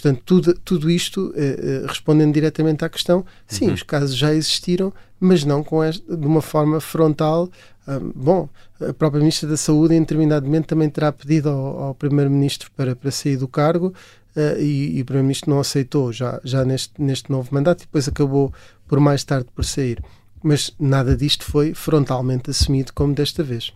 Portanto, 0.00 0.22
tudo, 0.24 0.54
tudo 0.64 0.88
isto, 0.88 1.34
eh, 1.34 1.58
eh, 1.60 1.86
respondendo 1.88 2.32
diretamente 2.32 2.84
à 2.84 2.88
questão, 2.88 3.26
sim, 3.48 3.66
uhum. 3.66 3.74
os 3.74 3.82
casos 3.82 4.16
já 4.16 4.32
existiram, 4.32 4.92
mas 5.18 5.42
não 5.42 5.64
com 5.64 5.82
esta, 5.82 6.16
de 6.16 6.24
uma 6.24 6.40
forma 6.40 6.80
frontal. 6.80 7.50
Ah, 7.84 7.98
bom, 8.14 8.48
a 8.80 8.92
própria 8.92 9.18
Ministra 9.18 9.48
da 9.48 9.56
Saúde, 9.56 9.96
em 9.96 10.00
determinado 10.00 10.46
momento, 10.46 10.66
também 10.66 10.88
terá 10.88 11.10
pedido 11.10 11.48
ao, 11.48 11.82
ao 11.82 11.94
Primeiro-Ministro 11.96 12.70
para, 12.76 12.94
para 12.94 13.10
sair 13.10 13.36
do 13.38 13.48
cargo 13.48 13.92
uh, 14.36 14.60
e, 14.60 14.98
e, 14.98 15.02
o 15.02 15.04
Primeiro-Ministro 15.04 15.50
não 15.50 15.58
aceitou 15.58 16.12
já, 16.12 16.40
já 16.44 16.64
neste, 16.64 17.02
neste 17.02 17.28
novo 17.28 17.48
mandato 17.50 17.80
e 17.80 17.86
depois 17.86 18.06
acabou 18.06 18.54
por 18.86 19.00
mais 19.00 19.24
tarde 19.24 19.48
por 19.52 19.64
sair. 19.64 20.00
Mas 20.44 20.72
nada 20.78 21.16
disto 21.16 21.44
foi 21.44 21.74
frontalmente 21.74 22.50
assumido 22.50 22.92
como 22.92 23.12
desta 23.14 23.42
vez. 23.42 23.72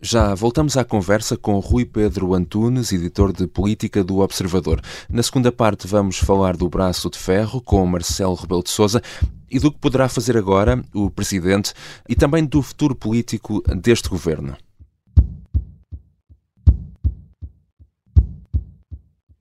Já 0.00 0.32
voltamos 0.32 0.76
à 0.76 0.84
conversa 0.84 1.36
com 1.36 1.58
Rui 1.58 1.84
Pedro 1.84 2.32
Antunes, 2.32 2.92
editor 2.92 3.32
de 3.32 3.48
política 3.48 4.04
do 4.04 4.20
Observador. 4.20 4.80
Na 5.10 5.24
segunda 5.24 5.50
parte 5.50 5.88
vamos 5.88 6.18
falar 6.18 6.56
do 6.56 6.68
braço 6.68 7.10
de 7.10 7.18
ferro 7.18 7.60
com 7.60 7.84
Marcelo 7.84 8.34
Rebelo 8.34 8.62
de 8.62 8.70
Sousa 8.70 9.02
e 9.50 9.58
do 9.58 9.72
que 9.72 9.78
poderá 9.78 10.08
fazer 10.08 10.36
agora 10.36 10.80
o 10.94 11.10
presidente 11.10 11.72
e 12.08 12.14
também 12.14 12.44
do 12.44 12.62
futuro 12.62 12.94
político 12.94 13.60
deste 13.74 14.08
governo. 14.08 14.56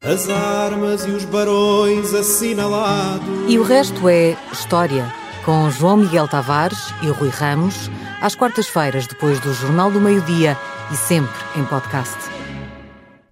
As 0.01 0.27
armas 0.29 1.05
e 1.05 1.11
os 1.11 1.25
barões 1.25 2.13
assinalados. 2.15 3.27
E 3.47 3.59
o 3.59 3.63
resto 3.63 4.09
é 4.09 4.35
história, 4.51 5.13
com 5.45 5.69
João 5.69 5.97
Miguel 5.97 6.27
Tavares 6.27 6.91
e 7.03 7.07
Rui 7.09 7.29
Ramos 7.29 7.91
às 8.21 8.35
quartas-feiras, 8.35 9.07
depois 9.07 9.39
do 9.39 9.53
Jornal 9.53 9.91
do 9.91 10.01
Meio-Dia 10.01 10.57
e 10.91 10.95
sempre 10.95 11.35
em 11.55 11.63
podcast. 11.65 12.17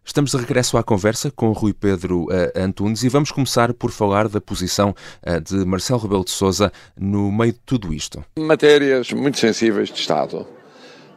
Estamos 0.04 0.32
de 0.32 0.38
regresso 0.38 0.78
à 0.78 0.84
conversa 0.84 1.32
com 1.32 1.52
Rui 1.52 1.74
Pedro 1.74 2.26
uh, 2.26 2.30
Antunes 2.56 3.04
e 3.04 3.10
vamos 3.10 3.32
começar 3.32 3.74
por 3.74 3.92
falar 3.92 4.30
da 4.30 4.40
posição 4.40 4.94
uh, 5.26 5.42
de 5.42 5.66
Marcelo 5.66 6.00
Rebelo 6.00 6.24
de 6.24 6.32
Sousa 6.32 6.72
no 6.96 7.32
meio 7.32 7.54
de 7.54 7.60
tudo 7.66 7.92
isto. 7.94 8.24
Matérias 8.38 9.12
muito 9.12 9.40
sensíveis 9.40 9.90
de 9.90 10.00
Estado 10.00 10.46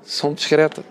são 0.03 0.33
discretas. 0.33 0.85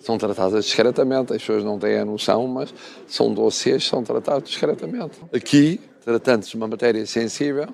São 0.00 0.18
tratadas 0.18 0.64
discretamente, 0.64 1.32
as 1.32 1.40
pessoas 1.40 1.62
não 1.62 1.78
têm 1.78 2.00
a 2.00 2.04
noção, 2.04 2.48
mas 2.48 2.74
são 3.06 3.32
dossiês, 3.32 3.86
são 3.86 4.02
tratados 4.02 4.50
discretamente. 4.50 5.20
Aqui, 5.32 5.80
tratando-se 6.04 6.50
de 6.50 6.56
uma 6.56 6.66
matéria 6.66 7.06
sensível, 7.06 7.68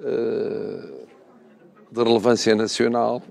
uh, 0.00 1.04
de 1.92 2.02
relevância 2.02 2.56
nacional, 2.56 3.22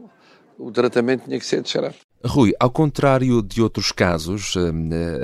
o 0.58 0.72
tratamento 0.72 1.26
tinha 1.26 1.40
que 1.40 1.46
ser 1.46 1.62
de. 1.62 1.94
Rui, 2.26 2.54
ao 2.58 2.72
contrário 2.72 3.42
de 3.42 3.62
outros 3.62 3.92
casos 3.92 4.56
uh, 4.56 4.72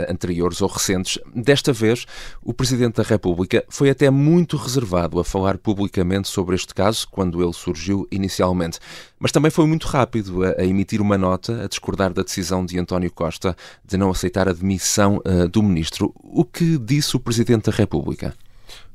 anteriores 0.10 0.62
ou 0.62 0.68
recentes, 0.68 1.18
desta 1.34 1.72
vez 1.72 2.06
o 2.44 2.54
Presidente 2.54 2.96
da 2.96 3.04
República 3.04 3.64
foi 3.70 3.90
até 3.90 4.10
muito 4.10 4.58
reservado 4.58 5.18
a 5.18 5.24
falar 5.24 5.58
publicamente 5.58 6.28
sobre 6.28 6.56
este 6.56 6.74
caso 6.76 7.08
quando 7.10 7.42
ele 7.42 7.54
surgiu 7.54 8.06
inicialmente. 8.12 8.80
Mas 9.18 9.32
também 9.32 9.50
foi 9.50 9.66
muito 9.66 9.88
rápido 9.88 10.44
a, 10.44 10.62
a 10.62 10.66
emitir 10.66 11.02
uma 11.02 11.18
nota 11.18 11.64
a 11.64 11.68
discordar 11.70 12.12
da 12.12 12.22
decisão 12.22 12.66
de 12.66 12.78
António 12.78 13.12
Costa 13.12 13.56
de 13.86 13.96
não 13.96 14.12
aceitar 14.12 14.50
a 14.50 14.54
demissão 14.54 15.22
uh, 15.26 15.48
do 15.48 15.64
Ministro. 15.64 16.14
O 16.22 16.44
que 16.44 16.78
disse 16.78 17.16
o 17.16 17.20
Presidente 17.20 17.72
da 17.72 17.78
República? 17.78 18.36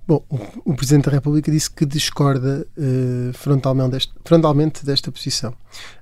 Bom, 0.06 0.23
o, 0.66 0.75
Presidente 0.75 1.06
da 1.06 1.12
República 1.12 1.50
disse 1.50 1.70
que 1.70 1.87
discorda 1.87 2.66
uh, 2.76 3.32
frontalmente, 3.32 3.90
deste, 3.92 4.12
frontalmente, 4.23 4.84
desta 4.84 5.11
posição. 5.11 5.54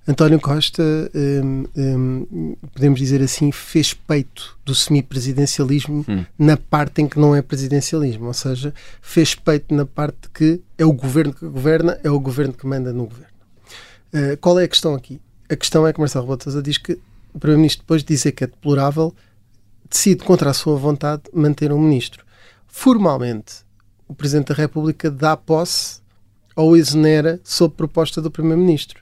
António 0.09 0.41
Costa, 0.41 0.83
um, 1.15 1.65
um, 1.77 2.57
podemos 2.75 2.99
dizer 2.99 3.23
assim, 3.23 3.53
fez 3.53 3.95
peito 3.95 4.59
do 4.65 4.75
semipresidencialismo 4.75 6.05
hum. 6.09 6.25
na 6.37 6.57
parte 6.57 7.01
em 7.01 7.09
que 7.09 7.17
não 7.17 7.37
é 7.37 7.41
presidencialismo, 7.41 8.27
ou 8.27 8.35
seja, 8.35 8.75
fez 9.01 9.37
peito 9.37 9.73
na 9.73 9.87
parte 9.87 10.29
que 10.35 10.61
é 10.77 10.85
o 10.85 10.93
governo 10.93 11.33
que 11.33 11.47
governa, 11.47 11.97
é 12.03 12.11
o 12.11 12.19
governo 12.19 12.53
que 12.55 12.67
manda 12.67 12.93
no 12.93 13.05
governo. 13.05 13.33
Qual 14.43 14.61
é 14.61 14.65
a 14.65 14.69
questão 14.69 14.95
aqui? 14.95 15.19
A 15.49 15.57
questão 15.57 15.87
é 15.87 15.93
que 15.93 15.99
Marcelo 15.99 16.29
Rebelo 16.29 16.63
diz 16.63 16.77
que 16.77 16.99
o 17.33 17.39
Primeiro-Ministro, 17.39 17.83
depois 17.83 18.03
de 18.03 18.09
dizer 18.09 18.33
que 18.33 18.45
é 18.45 18.47
deplorável, 18.47 19.15
decide 19.89 20.23
contra 20.25 20.51
a 20.51 20.53
sua 20.53 20.77
vontade 20.77 21.23
manter 21.33 21.73
um 21.73 21.81
ministro. 21.81 22.25
Formalmente, 22.67 23.65
o 24.13 24.15
Presidente 24.15 24.49
da 24.49 24.55
República 24.55 25.11
dá 25.11 25.37
posse 25.37 26.01
ou 26.55 26.77
exonera 26.77 27.41
sob 27.43 27.75
proposta 27.75 28.21
do 28.21 28.31
Primeiro-Ministro. 28.31 29.01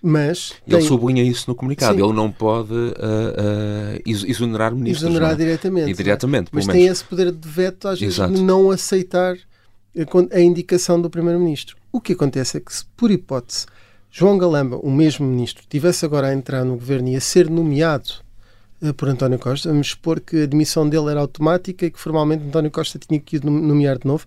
Mas 0.00 0.52
ele 0.64 0.78
tem... 0.78 0.86
sublinha 0.86 1.24
isso 1.24 1.44
no 1.48 1.56
comunicado. 1.56 1.98
Sim. 1.98 2.04
Ele 2.04 2.12
não 2.12 2.30
pode 2.30 2.72
uh, 2.72 2.76
uh, 2.76 4.00
exonerar 4.06 4.72
ministros. 4.72 5.02
Exonerar 5.02 5.30
não? 5.30 5.34
É? 5.34 5.38
diretamente. 5.38 5.90
E 5.90 5.94
diretamente, 5.94 6.50
Mas 6.52 6.68
tem 6.68 6.86
esse 6.86 7.02
poder 7.02 7.32
de 7.32 7.48
veto, 7.48 7.88
às 7.88 7.98
vezes, 7.98 8.14
Exato. 8.14 8.32
de 8.32 8.40
não 8.40 8.70
aceitar 8.70 9.36
a 10.32 10.40
indicação 10.40 11.00
do 11.00 11.10
Primeiro-Ministro. 11.10 11.76
O 11.90 12.00
que 12.00 12.12
acontece 12.12 12.58
é 12.58 12.60
que, 12.60 12.72
se, 12.72 12.84
por 12.96 13.10
hipótese, 13.10 13.66
João 14.08 14.38
Galamba, 14.38 14.76
o 14.76 14.90
mesmo 14.90 15.26
ministro, 15.26 15.64
tivesse 15.68 16.04
agora 16.04 16.28
a 16.28 16.34
entrar 16.34 16.64
no 16.64 16.74
governo 16.74 17.08
e 17.08 17.16
a 17.16 17.20
ser 17.20 17.50
nomeado 17.50 18.10
eh, 18.10 18.22
por 18.96 19.08
António 19.08 19.38
Costa. 19.38 19.68
Vamos 19.68 19.88
supor 19.88 20.20
que 20.20 20.42
a 20.42 20.46
demissão 20.46 20.88
dele 20.88 21.10
era 21.10 21.20
automática 21.20 21.86
e 21.86 21.90
que 21.90 21.98
formalmente 21.98 22.44
António 22.44 22.70
Costa 22.70 22.98
tinha 22.98 23.18
que 23.18 23.36
ir 23.36 23.44
nomear 23.44 23.98
de 23.98 24.06
novo. 24.06 24.26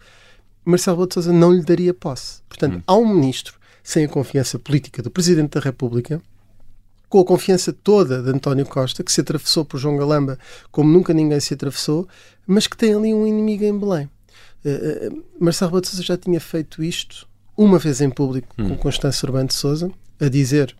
Marcelo 0.65 0.97
Rebelo 0.97 1.07
de 1.07 1.13
Sousa 1.15 1.33
não 1.33 1.51
lhe 1.51 1.63
daria 1.63 1.93
posse. 1.93 2.41
Portanto, 2.47 2.77
hum. 2.77 2.83
há 2.85 2.95
um 2.95 3.07
ministro 3.07 3.59
sem 3.83 4.05
a 4.05 4.07
confiança 4.07 4.59
política 4.59 5.01
do 5.01 5.09
Presidente 5.09 5.51
da 5.51 5.59
República, 5.59 6.21
com 7.09 7.19
a 7.19 7.25
confiança 7.25 7.73
toda 7.73 8.21
de 8.21 8.29
António 8.29 8.65
Costa, 8.65 9.03
que 9.03 9.11
se 9.11 9.21
atravessou 9.21 9.65
por 9.65 9.79
João 9.79 9.97
Galamba 9.97 10.37
como 10.71 10.91
nunca 10.91 11.13
ninguém 11.13 11.39
se 11.39 11.53
atravessou, 11.53 12.07
mas 12.45 12.67
que 12.67 12.77
tem 12.77 12.93
ali 12.93 13.13
um 13.13 13.25
inimigo 13.25 13.63
em 13.63 13.77
Belém. 13.77 14.09
Uh, 14.63 15.07
uh, 15.07 15.23
Marcelo 15.39 15.69
Rebelo 15.69 15.81
de 15.81 15.87
Sousa 15.89 16.03
já 16.03 16.17
tinha 16.17 16.39
feito 16.39 16.83
isto 16.83 17.27
uma 17.57 17.79
vez 17.79 17.99
em 18.01 18.09
público 18.09 18.55
hum. 18.57 18.69
com 18.69 18.77
Constância 18.77 19.25
Urbano 19.25 19.47
de 19.47 19.55
Sousa, 19.55 19.91
a 20.19 20.29
dizer 20.29 20.75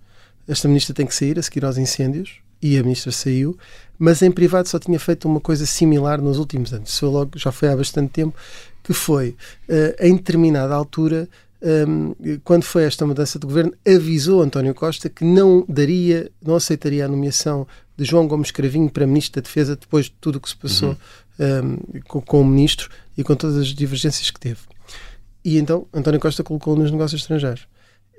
esta 0.48 0.68
ministra 0.68 0.94
tem 0.94 1.06
que 1.06 1.16
sair 1.16 1.38
a 1.40 1.42
seguir 1.42 1.66
aos 1.66 1.78
incêndios 1.78 2.42
e 2.62 2.78
a 2.78 2.84
ministra 2.84 3.12
saiu, 3.12 3.58
mas 3.98 4.22
em 4.22 4.32
privado 4.32 4.68
só 4.68 4.80
tinha 4.80 5.00
feito 5.00 5.28
uma 5.28 5.40
coisa 5.40 5.66
similar 5.66 6.22
nos 6.22 6.38
últimos 6.38 6.74
anos. 6.74 6.90
Isso 6.90 7.10
logo, 7.10 7.38
já 7.38 7.52
foi 7.52 7.70
há 7.70 7.76
bastante 7.76 8.12
tempo, 8.12 8.36
que 8.84 8.94
foi, 8.94 9.36
uh, 9.70 9.96
em 10.00 10.16
determinada 10.16 10.74
altura, 10.74 11.30
um, 11.62 12.16
ehm, 12.20 12.40
quando 12.44 12.64
foi 12.64 12.84
esta 12.84 13.06
mudança 13.06 13.38
de 13.38 13.46
governo, 13.46 13.74
avisou 13.88 14.42
António 14.42 14.74
Costa 14.74 15.08
que 15.10 15.24
não 15.24 15.64
daria, 15.70 16.32
não 16.42 16.56
aceitaria 16.56 17.06
a 17.06 17.08
nomeação 17.08 17.68
de 17.96 18.04
João 18.04 18.28
Gomes 18.28 18.50
Cravinho 18.50 18.90
para 18.90 19.06
Ministro 19.06 19.40
da 19.40 19.46
Defesa 19.46 19.76
depois 19.76 20.06
de 20.06 20.16
tudo 20.20 20.38
o 20.38 20.40
que 20.40 20.50
se 20.50 20.56
passou 20.56 20.90
uhum. 20.90 21.46
um, 21.46 21.46
ehm, 21.46 22.02
com, 22.08 22.22
com, 22.22 22.42
o 22.42 22.46
Ministro 22.46 22.90
e 23.16 23.24
com 23.24 23.36
todas 23.36 23.58
as 23.58 23.68
divergências 23.68 24.32
que 24.32 24.40
teve. 24.40 24.62
E 25.46 25.60
então 25.60 25.88
António 25.94 26.20
Costa 26.20 26.44
colocou 26.44 26.76
nos 26.76 26.92
negócios 26.92 27.22
estrangeiros. 27.22 27.68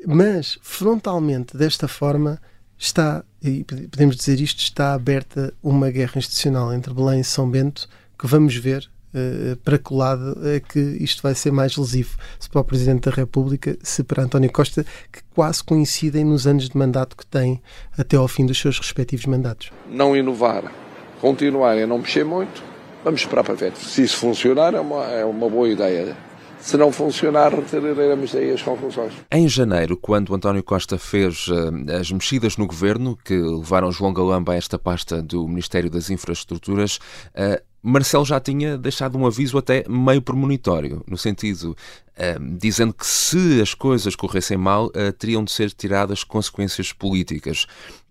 Mas, 0.06 0.58
frontalmente, 0.62 1.56
desta 1.56 1.86
forma, 1.86 2.40
está, 2.82 3.24
e 3.40 3.64
podemos 3.64 4.16
dizer 4.16 4.40
isto, 4.40 4.58
está 4.58 4.92
aberta 4.92 5.54
uma 5.62 5.90
guerra 5.90 6.14
institucional 6.16 6.72
entre 6.74 6.92
Belém 6.92 7.20
e 7.20 7.24
São 7.24 7.48
Bento 7.48 7.88
que 8.18 8.26
vamos 8.26 8.56
ver 8.56 8.90
uh, 9.14 9.56
para 9.58 9.78
que 9.78 9.94
lado 9.94 10.36
é 10.48 10.58
que 10.58 10.78
isto 10.78 11.22
vai 11.22 11.34
ser 11.34 11.52
mais 11.52 11.76
lesivo, 11.76 12.18
se 12.40 12.50
para 12.50 12.60
o 12.60 12.64
Presidente 12.64 13.08
da 13.08 13.14
República, 13.14 13.78
se 13.82 14.02
para 14.02 14.24
António 14.24 14.50
Costa, 14.50 14.84
que 15.12 15.20
quase 15.34 15.62
coincidem 15.62 16.24
nos 16.24 16.46
anos 16.46 16.68
de 16.68 16.76
mandato 16.76 17.16
que 17.16 17.24
têm 17.24 17.62
até 17.96 18.16
ao 18.16 18.26
fim 18.26 18.46
dos 18.46 18.58
seus 18.58 18.78
respectivos 18.78 19.26
mandatos. 19.26 19.70
Não 19.88 20.16
inovar, 20.16 20.72
continuarem 21.20 21.84
a 21.84 21.86
não 21.86 21.98
mexer 21.98 22.24
muito, 22.24 22.62
vamos 23.04 23.20
esperar 23.20 23.44
para 23.44 23.54
ver. 23.54 23.76
Se 23.76 24.02
isso 24.02 24.16
funcionar, 24.16 24.74
é 24.74 24.80
uma, 24.80 25.04
é 25.06 25.24
uma 25.24 25.48
boa 25.48 25.68
ideia. 25.68 26.16
Se 26.62 26.76
não 26.76 26.92
funcionar, 26.92 27.52
retiraremos 27.52 28.32
daí 28.32 28.52
as 28.52 28.62
conclusões. 28.62 29.12
Em 29.30 29.48
janeiro, 29.48 29.96
quando 29.96 30.32
António 30.32 30.62
Costa 30.62 30.96
fez 30.96 31.48
uh, 31.48 31.72
as 32.00 32.10
mexidas 32.12 32.56
no 32.56 32.68
governo 32.68 33.18
que 33.24 33.34
levaram 33.34 33.90
João 33.90 34.14
Galamba 34.14 34.52
a 34.52 34.56
esta 34.56 34.78
pasta 34.78 35.20
do 35.20 35.46
Ministério 35.48 35.90
das 35.90 36.08
Infraestruturas, 36.08 36.98
uh, 37.34 37.60
Marcelo 37.82 38.24
já 38.24 38.38
tinha 38.38 38.78
deixado 38.78 39.18
um 39.18 39.26
aviso 39.26 39.58
até 39.58 39.84
meio 39.88 40.22
premonitório, 40.22 41.02
no 41.04 41.18
sentido 41.18 41.76
uh, 42.16 42.56
dizendo 42.56 42.94
que 42.94 43.04
se 43.04 43.60
as 43.60 43.74
coisas 43.74 44.14
corressem 44.14 44.56
mal, 44.56 44.86
uh, 44.86 45.12
teriam 45.18 45.42
de 45.42 45.50
ser 45.50 45.72
tiradas 45.72 46.22
consequências 46.22 46.92
políticas. 46.92 47.66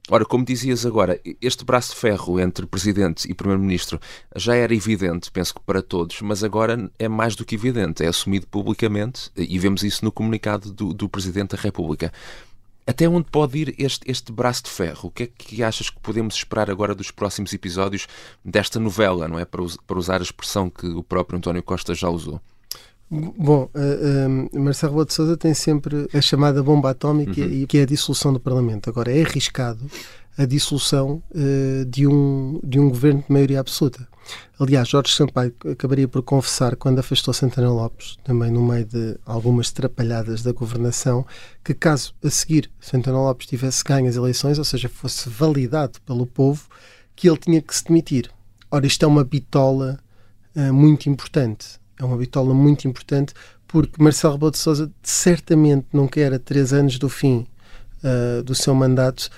Ora, 0.09 0.25
como 0.25 0.43
dizias 0.43 0.85
agora, 0.85 1.21
este 1.39 1.63
braço 1.63 1.91
de 1.91 1.99
ferro 1.99 2.39
entre 2.39 2.65
Presidente 2.65 3.29
e 3.29 3.35
Primeiro-Ministro 3.35 3.99
já 4.35 4.55
era 4.55 4.73
evidente, 4.73 5.31
penso 5.31 5.53
que 5.53 5.61
para 5.61 5.81
todos, 5.81 6.21
mas 6.21 6.43
agora 6.43 6.91
é 6.97 7.07
mais 7.07 7.35
do 7.35 7.45
que 7.45 7.55
evidente, 7.55 8.03
é 8.03 8.07
assumido 8.07 8.47
publicamente 8.47 9.29
e 9.37 9.57
vemos 9.59 9.83
isso 9.83 10.03
no 10.03 10.11
comunicado 10.11 10.71
do, 10.73 10.93
do 10.93 11.07
Presidente 11.07 11.55
da 11.55 11.61
República. 11.61 12.11
Até 12.85 13.07
onde 13.07 13.29
pode 13.29 13.59
ir 13.59 13.75
este, 13.77 14.09
este 14.09 14.31
braço 14.31 14.63
de 14.63 14.71
ferro? 14.71 15.07
O 15.07 15.11
que 15.11 15.23
é 15.23 15.27
que 15.27 15.63
achas 15.63 15.89
que 15.89 15.99
podemos 15.99 16.35
esperar 16.35 16.69
agora 16.69 16.95
dos 16.95 17.11
próximos 17.11 17.53
episódios 17.53 18.07
desta 18.43 18.79
novela, 18.79 19.27
não 19.27 19.37
é? 19.37 19.45
Para, 19.45 19.63
para 19.85 19.99
usar 19.99 20.19
a 20.19 20.23
expressão 20.23 20.69
que 20.69 20.87
o 20.87 21.03
próprio 21.03 21.37
António 21.37 21.61
Costa 21.61 21.93
já 21.93 22.09
usou. 22.09 22.41
Bom, 23.11 23.69
uh, 23.75 24.55
uh, 24.55 24.59
Marcelo 24.61 24.93
Rebelo 24.93 25.05
de 25.05 25.13
Sousa 25.13 25.35
tem 25.35 25.53
sempre 25.53 26.07
a 26.13 26.21
chamada 26.21 26.63
bomba 26.63 26.91
atómica, 26.91 27.41
uhum. 27.41 27.65
que 27.65 27.77
é 27.77 27.81
a 27.81 27.85
dissolução 27.85 28.31
do 28.31 28.39
Parlamento. 28.39 28.89
Agora, 28.89 29.11
é 29.11 29.21
arriscado 29.21 29.85
a 30.37 30.45
dissolução 30.45 31.21
uh, 31.31 31.85
de, 31.85 32.07
um, 32.07 32.61
de 32.63 32.79
um 32.79 32.87
governo 32.87 33.21
de 33.27 33.33
maioria 33.33 33.59
absoluta. 33.59 34.07
Aliás, 34.57 34.87
Jorge 34.87 35.13
Sampaio 35.13 35.53
acabaria 35.69 36.07
por 36.07 36.23
confessar, 36.23 36.77
quando 36.77 36.99
afastou 36.99 37.33
Santana 37.33 37.69
Lopes, 37.69 38.17
também 38.23 38.49
no 38.49 38.65
meio 38.65 38.85
de 38.85 39.17
algumas 39.25 39.71
trapalhadas 39.71 40.41
da 40.41 40.53
governação, 40.53 41.25
que 41.65 41.73
caso 41.73 42.13
a 42.23 42.29
seguir 42.29 42.71
Santana 42.79 43.17
Lopes 43.17 43.45
tivesse 43.45 43.83
ganho 43.83 44.07
as 44.07 44.15
eleições, 44.15 44.57
ou 44.57 44.63
seja, 44.63 44.87
fosse 44.87 45.27
validado 45.27 45.99
pelo 46.05 46.25
povo, 46.25 46.63
que 47.13 47.27
ele 47.27 47.37
tinha 47.37 47.61
que 47.61 47.75
se 47.75 47.83
demitir. 47.83 48.31
Ora, 48.69 48.87
isto 48.87 49.03
é 49.03 49.07
uma 49.07 49.25
bitola 49.25 49.99
uh, 50.55 50.71
muito 50.71 51.09
importante 51.09 51.80
é 52.01 52.05
uma 52.05 52.17
bitola 52.17 52.53
muito 52.53 52.87
importante 52.87 53.33
porque 53.67 54.01
Marcelo 54.01 54.33
Rebelo 54.33 54.51
de 54.51 54.57
Sousa 54.57 54.91
certamente 55.01 55.87
não 55.93 56.07
quer 56.07 56.33
a 56.33 56.39
três 56.39 56.73
anos 56.73 56.97
do 56.99 57.07
fim 57.07 57.47
uh, 58.03 58.43
do 58.43 58.53
seu 58.53 58.75
mandato 58.75 59.29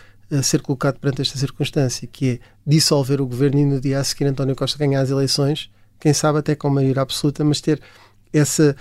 ser 0.41 0.61
colocado 0.61 0.97
perante 0.97 1.21
esta 1.21 1.37
circunstância, 1.37 2.07
que 2.11 2.29
é 2.29 2.39
dissolver 2.65 3.21
o 3.21 3.27
governo 3.27 3.59
e 3.59 3.65
no 3.65 3.79
dia 3.79 3.99
a 3.99 4.03
seguir 4.03 4.25
António 4.25 4.55
Costa 4.55 4.79
ganhar 4.79 5.01
as 5.01 5.11
eleições, 5.11 5.69
quem 5.99 6.13
sabe 6.13 6.39
até 6.39 6.55
com 6.55 6.69
maioria 6.69 7.03
absoluta, 7.03 7.43
mas 7.43 7.61
ter 7.61 7.79
essa 8.31 8.75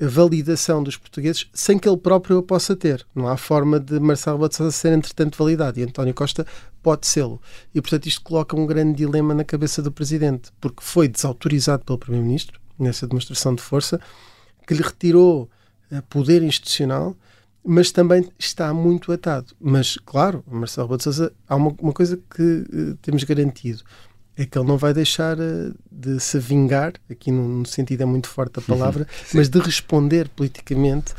validação 0.00 0.82
dos 0.82 0.96
portugueses 0.96 1.48
sem 1.52 1.78
que 1.78 1.88
ele 1.88 1.96
próprio 1.96 2.38
a 2.38 2.42
possa 2.42 2.76
ter. 2.76 3.06
Não 3.14 3.26
há 3.26 3.36
forma 3.36 3.80
de 3.80 3.98
Marcelo 3.98 4.36
Rebelo 4.36 4.48
de 4.50 4.56
Sousa 4.56 4.72
ser 4.72 4.92
entretanto 4.92 5.38
validado 5.38 5.80
e 5.80 5.82
António 5.82 6.14
Costa 6.14 6.46
pode 6.82 7.06
sê-lo. 7.06 7.40
E 7.74 7.80
portanto 7.80 8.06
isto 8.06 8.22
coloca 8.22 8.54
um 8.54 8.66
grande 8.66 8.98
dilema 8.98 9.34
na 9.34 9.44
cabeça 9.44 9.80
do 9.80 9.90
Presidente, 9.90 10.52
porque 10.60 10.82
foi 10.82 11.08
desautorizado 11.08 11.84
pelo 11.84 11.98
Primeiro-Ministro, 11.98 12.60
nessa 12.78 13.06
demonstração 13.06 13.54
de 13.54 13.62
força, 13.62 14.00
que 14.66 14.74
lhe 14.74 14.82
retirou 14.82 15.48
uh, 15.90 16.02
poder 16.08 16.42
institucional, 16.42 17.16
mas 17.64 17.90
também 17.90 18.30
está 18.38 18.72
muito 18.72 19.10
atado. 19.12 19.54
Mas, 19.60 19.96
claro, 20.04 20.44
Marcelo 20.46 20.86
Rebelo 20.86 20.98
de 20.98 21.04
Sousa, 21.04 21.32
há 21.48 21.56
uma, 21.56 21.74
uma 21.80 21.92
coisa 21.92 22.18
que 22.34 22.42
uh, 22.42 22.96
temos 23.02 23.24
garantido, 23.24 23.82
é 24.36 24.46
que 24.46 24.56
ele 24.56 24.68
não 24.68 24.78
vai 24.78 24.94
deixar 24.94 25.38
uh, 25.38 25.74
de 25.90 26.20
se 26.20 26.38
vingar, 26.38 26.92
aqui 27.10 27.32
no, 27.32 27.48
no, 27.48 27.66
sentido 27.66 28.02
é 28.02 28.06
muito 28.06 28.28
forte 28.28 28.58
a 28.58 28.62
palavra, 28.62 29.06
mas 29.34 29.48
de 29.48 29.58
responder 29.58 30.28
politicamente 30.28 31.14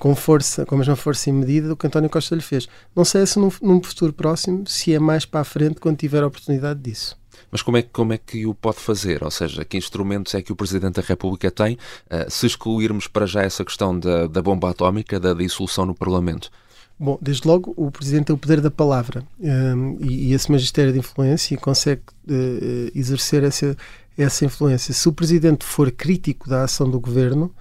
com 0.00 0.16
força, 0.16 0.66
com 0.66 0.74
a 0.74 0.78
mesma 0.78 0.96
força 0.96 1.30
e 1.30 1.32
medida 1.32 1.68
do 1.68 1.76
que 1.76 1.86
António 1.86 2.10
Costa 2.10 2.34
lhe 2.34 2.40
fez. 2.40 2.66
Não 2.96 3.04
sei 3.04 3.24
se 3.24 3.38
num, 3.38 3.52
num 3.62 3.80
futuro 3.80 4.12
próximo, 4.12 4.66
se 4.66 4.92
é 4.92 4.98
mais 4.98 5.24
para 5.24 5.40
a 5.40 5.44
frente 5.44 5.78
quando 5.78 5.98
tiver 5.98 6.20
a 6.20 6.26
oportunidade 6.26 6.80
disso. 6.80 7.16
Mas 7.50 7.62
como 7.62 7.76
é, 7.76 7.82
como 7.82 8.12
é 8.12 8.18
que 8.18 8.46
o 8.46 8.54
pode 8.54 8.78
fazer? 8.78 9.24
Ou 9.24 9.30
seja, 9.30 9.64
que 9.64 9.76
instrumentos 9.76 10.34
é 10.34 10.42
que 10.42 10.52
o 10.52 10.56
Presidente 10.56 10.94
da 10.94 11.02
República 11.02 11.50
tem, 11.50 11.74
uh, 11.74 12.30
se 12.30 12.46
excluirmos 12.46 13.06
para 13.06 13.26
já 13.26 13.42
essa 13.42 13.64
questão 13.64 13.98
da, 13.98 14.26
da 14.26 14.42
bomba 14.42 14.70
atómica, 14.70 15.18
da 15.18 15.32
dissolução 15.32 15.86
no 15.86 15.94
Parlamento? 15.94 16.50
Bom, 16.98 17.16
desde 17.22 17.46
logo 17.46 17.72
o 17.76 17.90
Presidente 17.90 18.26
tem 18.26 18.34
o 18.34 18.38
poder 18.38 18.60
da 18.60 18.70
palavra 18.70 19.22
um, 19.38 19.46
ehm, 19.46 19.96
e, 20.00 20.30
e, 20.30 20.32
esse 20.32 20.50
magistério 20.50 20.92
de 20.92 20.98
influência 20.98 21.56
consegue 21.56 22.02
uh, 22.28 22.90
exercer 22.92 23.44
essa, 23.44 23.76
essa 24.16 24.44
influência. 24.44 24.92
Se 24.92 25.08
o 25.08 25.12
Presidente 25.12 25.64
for 25.64 25.90
crítico 25.92 26.48
da 26.48 26.64
ação 26.64 26.90
do 26.90 26.98
Governo, 26.98 27.54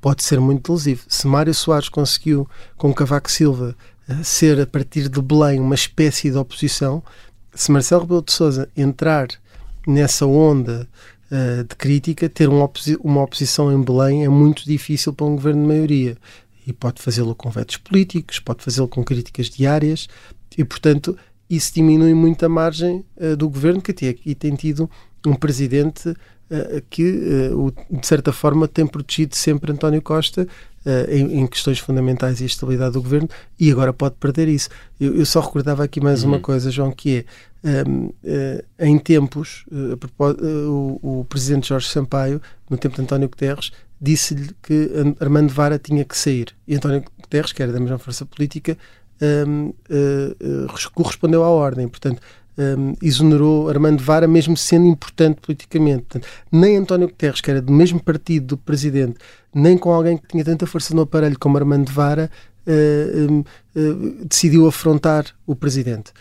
pode 0.00 0.24
ser 0.24 0.40
muito 0.40 0.72
lesivo. 0.72 1.04
Se 1.08 1.26
Mário 1.26 1.54
Soares 1.54 1.88
conseguiu, 1.88 2.48
com 2.76 2.92
Cavaco 2.92 3.30
Silva, 3.30 3.76
ser 4.24 4.60
a 4.60 4.66
partir 4.66 5.08
de 5.08 5.22
Belém 5.22 5.60
uma 5.60 5.74
espécie 5.74 6.30
de 6.30 6.36
oposição, 6.36 7.02
se 7.54 7.70
Marcelo 7.70 8.02
Rebelo 8.02 8.22
de 8.22 8.32
Sousa 8.32 8.68
entrar 8.76 9.28
nessa 9.86 10.26
onda 10.26 10.88
uh, 11.30 11.64
de 11.64 11.74
crítica, 11.76 12.28
ter 12.28 12.48
uma, 12.48 12.64
oposi 12.64 12.96
uma 13.02 13.22
oposição 13.22 13.72
em 13.72 13.82
Belém 13.82 14.24
é 14.24 14.28
muito 14.28 14.64
difícil 14.64 15.12
para 15.12 15.26
um 15.26 15.36
governo 15.36 15.62
de 15.62 15.68
maioria. 15.68 16.16
E 16.66 16.72
pode 16.72 17.02
fazê-lo 17.02 17.34
com 17.34 17.50
vetos 17.50 17.78
políticos, 17.78 18.38
pode 18.38 18.62
fazê-lo 18.62 18.86
com 18.86 19.02
críticas 19.02 19.48
diárias, 19.48 20.08
e 20.56 20.64
portanto 20.64 21.16
isso 21.48 21.72
diminui 21.74 22.14
muito 22.14 22.44
a 22.44 22.48
margem 22.48 23.04
uh, 23.16 23.36
do 23.36 23.48
governo, 23.48 23.80
que 23.80 23.90
até 23.90 24.08
aqui 24.08 24.34
tem 24.34 24.54
tido 24.54 24.88
um 25.26 25.34
presidente 25.34 26.08
uh, 26.10 26.16
que, 26.88 27.50
de 27.90 28.06
certa 28.06 28.32
forma, 28.32 28.68
tem 28.68 28.86
protegido 28.86 29.34
sempre 29.34 29.72
António 29.72 30.00
Costa 30.02 30.46
uh, 30.84 31.10
em, 31.10 31.40
em, 31.40 31.46
questões 31.46 31.78
fundamentais 31.78 32.40
e 32.40 32.44
a 32.44 32.46
estabilidade 32.46 32.92
do 32.92 33.02
governo 33.02 33.28
e 33.58 33.70
agora 33.70 33.92
pode 33.92 34.14
perder 34.16 34.48
isso. 34.48 34.68
Eu, 34.98 35.14
eu 35.16 35.26
só 35.26 35.40
recordava 35.40 35.84
aqui 35.84 36.00
mais 36.00 36.22
uhum. 36.22 36.30
uma 36.30 36.40
coisa, 36.40 36.70
João, 36.70 36.90
que 36.90 37.18
é 37.18 37.24
um, 37.62 37.68
ehm, 37.68 38.06
uh, 38.06 38.14
eh, 38.78 38.86
em 38.88 38.98
tempos, 38.98 39.64
uh, 39.70 39.98
o, 41.02 41.20
o, 41.20 41.24
presidente 41.26 41.68
Jorge 41.68 41.88
Sampaio, 41.88 42.40
no 42.68 42.78
tempo 42.78 42.96
de 42.96 43.02
António 43.02 43.28
Guterres, 43.28 43.70
disse-lhe 44.00 44.50
que 44.62 44.90
Armando 45.20 45.52
Vara 45.52 45.78
tinha 45.78 46.04
que 46.04 46.16
sair. 46.16 46.54
E 46.66 46.74
António 46.74 47.04
Guterres, 47.20 47.52
que 47.52 47.62
era 47.62 47.70
da 47.70 47.78
mesma 47.78 47.98
força 47.98 48.24
política, 48.24 48.78
um, 49.20 49.74
ehm, 49.90 50.66
correspondeu 50.94 51.44
à 51.44 51.50
ordem. 51.50 51.86
Portanto, 51.86 52.22
um, 52.60 52.94
exonerou 53.02 53.68
Armando 53.70 54.02
Vara, 54.02 54.26
mesmo 54.26 54.56
sendo 54.56 54.86
importante 54.86 55.40
politicamente. 55.40 56.02
Portanto, 56.02 56.28
nem 56.52 56.76
António 56.76 57.08
Guterres, 57.08 57.40
que 57.40 57.50
era 57.50 57.62
do 57.62 57.72
mesmo 57.72 58.02
partido 58.02 58.48
do 58.48 58.56
presidente, 58.56 59.16
nem 59.54 59.78
com 59.78 59.90
alguém 59.90 60.18
que 60.18 60.28
tinha 60.28 60.44
tanta 60.44 60.66
força 60.66 60.94
no 60.94 61.02
aparelho 61.02 61.38
como 61.38 61.56
Armando 61.56 61.90
Vara, 61.90 62.30
uh, 62.66 63.32
um, 63.32 63.40
uh, 63.40 64.24
decidiu 64.26 64.66
afrontar 64.66 65.26
o 65.46 65.56
presidente. 65.56 66.12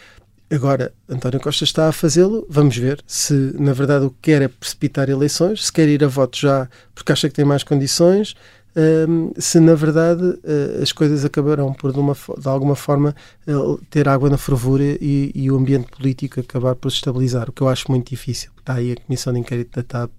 Agora, 0.52 0.92
António 1.08 1.40
Costa 1.40 1.64
está 1.64 1.88
a 1.88 1.92
fazê-lo. 1.92 2.44
Vamos 2.50 2.76
ver 2.76 3.00
se, 3.06 3.34
na 3.60 3.72
verdade, 3.72 4.06
o 4.06 4.10
que 4.10 4.18
quer 4.32 4.42
é 4.42 4.48
precipitar 4.48 5.08
eleições, 5.08 5.66
se 5.66 5.72
quer 5.72 5.88
ir 5.88 6.04
a 6.04 6.08
voto 6.08 6.40
já 6.40 6.68
porque 6.96 7.12
acha 7.12 7.30
que 7.30 7.36
tem 7.36 7.46
mais 7.46 7.64
condições, 7.64 8.36
um, 8.76 9.32
se 9.38 9.60
na 9.60 9.74
verdade 9.74 10.24
uh, 10.24 10.82
as 10.82 10.92
coisas 10.92 11.26
acabarão 11.26 11.74
por 11.74 11.92
de, 11.92 12.00
uma, 12.00 12.16
de 12.38 12.48
alguma 12.48 12.76
forma 12.76 13.16
uh, 13.48 13.78
ter 13.90 14.08
água 14.08 14.30
na 14.30 14.38
fervura 14.38 14.84
e, 14.84 15.32
e, 15.34 15.50
o 15.50 15.58
ambiente 15.58 15.88
político 15.88 16.40
acabar 16.40 16.76
por 16.76 16.92
se 16.92 16.98
estabilizar, 16.98 17.50
o 17.50 17.52
que 17.52 17.62
eu 17.62 17.68
acho 17.68 17.90
muito 17.90 18.10
difícil. 18.10 18.52
Está 18.60 18.76
aí 18.76 18.92
a 18.92 18.96
Comissão 18.96 19.34
de 19.34 19.40
Inquérito 19.40 19.76
da 19.76 19.84
TAP 19.84 20.12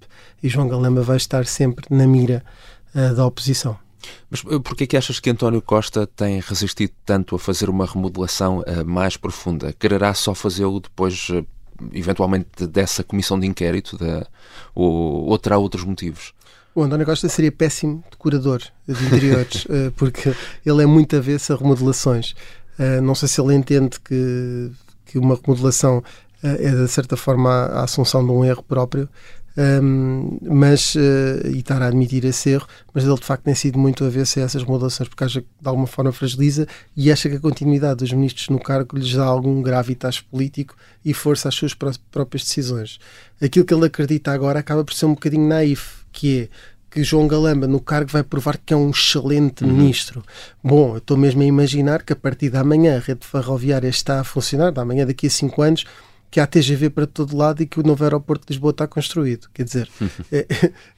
e 0.42 0.48
João 0.48 0.68
Galamba 0.68 1.02
vai 1.02 1.16
estar 1.16 1.46
sempre 1.46 1.86
na 1.90 2.06
mira 2.06 2.42
uh, 2.94 3.14
da 3.14 3.24
oposição. 3.24 3.78
Mas 4.28 4.42
porquê 4.42 4.86
que 4.86 4.96
achas 4.96 5.20
que 5.20 5.30
António 5.30 5.62
Costa 5.62 6.06
tem 6.06 6.40
resistido 6.40 6.92
tanto 7.04 7.36
a 7.36 7.38
fazer 7.38 7.68
uma 7.68 7.84
remodelação 7.84 8.64
mais 8.86 9.14
profunda? 9.16 9.74
Quererá 9.74 10.14
só 10.14 10.34
fazê-lo 10.34 10.80
depois, 10.80 11.28
eventualmente, 11.92 12.66
dessa 12.66 13.04
comissão 13.04 13.38
de 13.38 13.46
inquérito? 13.46 13.98
Da, 13.98 14.26
ou, 14.74 15.26
ou 15.26 15.38
terá 15.38 15.58
outros 15.58 15.84
motivos? 15.84 16.32
O 16.74 16.83
António 16.83 17.04
Costa 17.04 17.28
seria 17.28 17.50
péssimo 17.50 18.04
decorador 18.11 18.61
de 18.87 19.04
interiores, 19.04 19.66
eh, 19.70 19.90
porque 19.96 20.35
ele 20.64 20.83
é 20.83 20.87
muito 20.87 21.16
avesso 21.16 21.52
a 21.52 21.56
remodelações. 21.56 22.35
Eh, 22.78 23.00
não 23.00 23.14
sei 23.14 23.28
se 23.28 23.40
ele 23.40 23.54
entende 23.54 23.98
que, 24.00 24.70
que 25.04 25.18
uma 25.18 25.35
remodelação 25.35 26.02
eh, 26.42 26.68
é, 26.68 26.70
de 26.70 26.88
certa 26.88 27.16
forma, 27.16 27.50
a, 27.50 27.85
assunção 27.85 28.24
de 28.24 28.30
um 28.30 28.44
erro 28.44 28.62
próprio, 28.62 29.09
um, 29.56 30.38
mas, 30.42 30.94
uh, 30.94 31.48
e 31.48 31.59
estar 31.59 31.83
a 31.83 31.88
admitir 31.88 32.24
esse 32.24 32.50
erro, 32.50 32.66
mas 32.94 33.04
ele 33.04 33.14
de 33.16 33.24
facto 33.24 33.44
tem 33.44 33.54
sido 33.54 33.78
muito 33.78 34.04
avesso 34.04 34.38
a 34.38 34.42
essas 34.42 34.64
modulações, 34.64 35.09
porque 35.09 35.24
acha 35.24 35.40
que 35.40 35.48
de 35.61 35.68
alguma 35.68 35.87
forma 35.87 36.12
fragiliza 36.12 36.66
e 36.96 37.11
acha 37.11 37.28
que 37.28 37.37
a 37.37 37.40
continuidade 37.40 37.96
dos 37.96 38.12
ministros 38.12 38.48
no 38.48 38.61
cargo 38.61 38.96
lhes 38.96 39.12
dá 39.12 39.24
algum 39.24 39.61
gravitas 39.61 40.20
político 40.20 40.76
e 41.04 41.12
força 41.12 41.48
às 41.48 41.54
suas 41.54 41.74
próprias 41.74 42.44
decisões. 42.44 42.98
Aquilo 43.42 43.64
que 43.64 43.74
ele 43.74 43.87
acredita 43.87 44.33
agora 44.33 44.61
acaba 44.61 44.85
por 44.85 44.94
ser 44.94 45.06
um 45.06 45.14
bocadinho 45.14 45.48
naif, 45.48 45.99
que 46.12 46.42
é 46.42 46.49
que 46.90 47.05
João 47.05 47.29
Galamba 47.29 47.68
no 47.68 47.79
cargo 47.79 48.11
vai 48.11 48.23
provar 48.25 48.59
que 48.59 48.75
é 48.75 48.77
um 48.77 48.90
excelente 48.90 49.62
uhum. 49.62 49.73
ministro. 49.73 50.25
Bom, 50.62 50.94
eu 50.94 50.99
estou 50.99 51.16
mesmo 51.16 51.40
a 51.40 51.44
imaginar 51.44 52.03
que 52.03 52.12
a 52.12 52.16
partir 52.16 52.51
da 52.51 52.64
manhã 52.64 52.96
a 52.96 53.01
rede 53.01 53.25
ferroviária 53.25 53.88
está 53.88 54.20
a 54.20 54.25
funcionar, 54.25 54.73
da 54.73 54.85
manhã 54.85 55.07
daqui 55.07 55.29
a 55.29 55.31
cinco 55.31 55.62
anos, 55.62 55.85
que 56.31 56.40
há 56.40 56.46
TGV 56.46 56.90
para 56.90 57.07
todo 57.07 57.37
lado 57.37 57.62
e 57.62 57.66
que 57.66 57.79
o 57.79 57.83
novo 57.83 58.03
aeroporto 58.03 58.46
de 58.46 58.53
Lisboa 58.53 58.73
está 58.73 58.87
construído. 58.88 59.49
Quer 59.55 59.64
dizer, 59.64 59.88
é, 60.33 60.46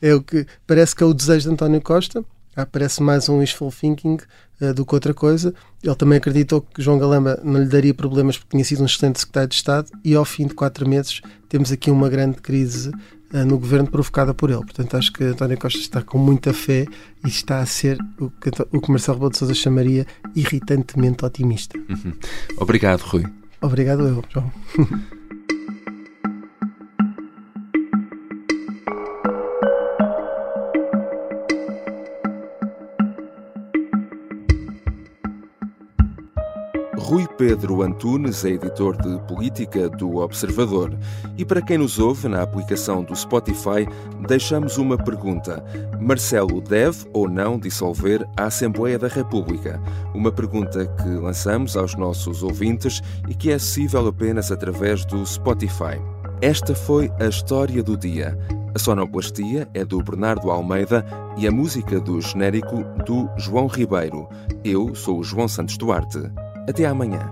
é, 0.01 0.14
o 0.14 0.22
que 0.22 0.46
parece 0.66 0.96
que 0.96 1.03
é 1.03 1.07
o 1.07 1.12
desejo 1.12 1.48
de 1.48 1.55
António 1.55 1.81
Costa. 1.81 2.25
Ah, 2.55 2.66
parece 2.66 3.03
mais 3.03 3.31
um 3.31 3.38
wishful 3.38 3.72
thinking 3.72 4.18
uh, 4.61 4.75
do 4.75 4.85
que 4.85 4.94
outra 4.94 5.14
coisa. 5.14 5.55
Ele 5.83 5.94
também 5.94 6.18
acreditou 6.18 6.61
que 6.61 6.83
João 6.83 6.98
Galamba 6.98 7.40
não 7.42 7.61
lhe 7.61 7.68
daria 7.68 7.94
problemas 7.94 8.37
porque 8.37 8.51
tinha 8.51 8.64
sido 8.64 8.83
um 8.83 8.87
excelente 8.87 9.20
secretário 9.20 9.48
de 9.48 9.55
Estado 9.55 9.90
e 10.05 10.14
ao 10.14 10.25
fim 10.25 10.46
de 10.46 10.53
quatro 10.53 10.87
meses 10.87 11.22
temos 11.48 11.72
aqui 11.72 11.90
uma 11.90 12.11
grande 12.11 12.37
crise 12.42 12.92
no 13.32 13.58
governo 13.58 13.90
provocada 13.90 14.34
por 14.34 14.50
ele. 14.50 14.60
Portanto, 14.60 14.96
acho 14.96 15.12
que 15.12 15.24
António 15.24 15.58
Costa 15.58 15.78
está 15.78 16.02
com 16.02 16.18
muita 16.18 16.52
fé 16.52 16.86
e 17.24 17.28
está 17.28 17.60
a 17.60 17.66
ser 17.66 17.98
o 18.18 18.30
que, 18.30 18.50
o 18.70 18.80
que 18.80 18.90
Marcelo 18.90 19.16
Rebelo 19.16 19.30
de 19.30 19.38
Sousa 19.38 19.54
chamaria 19.54 20.06
irritantemente 20.34 21.24
otimista. 21.24 21.78
Uhum. 21.78 22.12
Obrigado, 22.58 23.00
Rui. 23.00 23.24
Obrigado 23.60 24.06
eu, 24.06 24.24
João. 24.32 24.52
Rui 37.02 37.26
Pedro 37.36 37.82
Antunes 37.82 38.44
é 38.44 38.50
editor 38.50 38.96
de 38.96 39.18
política 39.26 39.88
do 39.88 40.18
Observador. 40.18 40.96
E 41.36 41.44
para 41.44 41.60
quem 41.60 41.76
nos 41.76 41.98
ouve 41.98 42.28
na 42.28 42.42
aplicação 42.42 43.02
do 43.02 43.14
Spotify, 43.14 43.88
deixamos 44.28 44.78
uma 44.78 44.96
pergunta. 44.96 45.64
Marcelo 46.00 46.60
deve 46.60 47.04
ou 47.12 47.28
não 47.28 47.58
dissolver 47.58 48.24
a 48.36 48.44
Assembleia 48.44 49.00
da 49.00 49.08
República? 49.08 49.82
Uma 50.14 50.30
pergunta 50.30 50.86
que 50.86 51.08
lançamos 51.08 51.76
aos 51.76 51.96
nossos 51.96 52.44
ouvintes 52.44 53.02
e 53.28 53.34
que 53.34 53.50
é 53.50 53.54
acessível 53.54 54.06
apenas 54.06 54.52
através 54.52 55.04
do 55.04 55.26
Spotify. 55.26 56.00
Esta 56.40 56.72
foi 56.72 57.10
a 57.18 57.26
história 57.26 57.82
do 57.82 57.96
dia. 57.96 58.38
A 58.76 58.78
sonoplastia 58.78 59.68
é 59.74 59.84
do 59.84 60.00
Bernardo 60.02 60.52
Almeida 60.52 61.04
e 61.36 61.48
a 61.48 61.50
música 61.50 62.00
do 62.00 62.20
genérico 62.20 62.84
do 63.04 63.28
João 63.36 63.66
Ribeiro. 63.66 64.28
Eu 64.64 64.94
sou 64.94 65.18
o 65.18 65.24
João 65.24 65.48
Santos 65.48 65.76
Duarte. 65.76 66.30
Até 66.68 66.87
amanhã. 66.87 67.31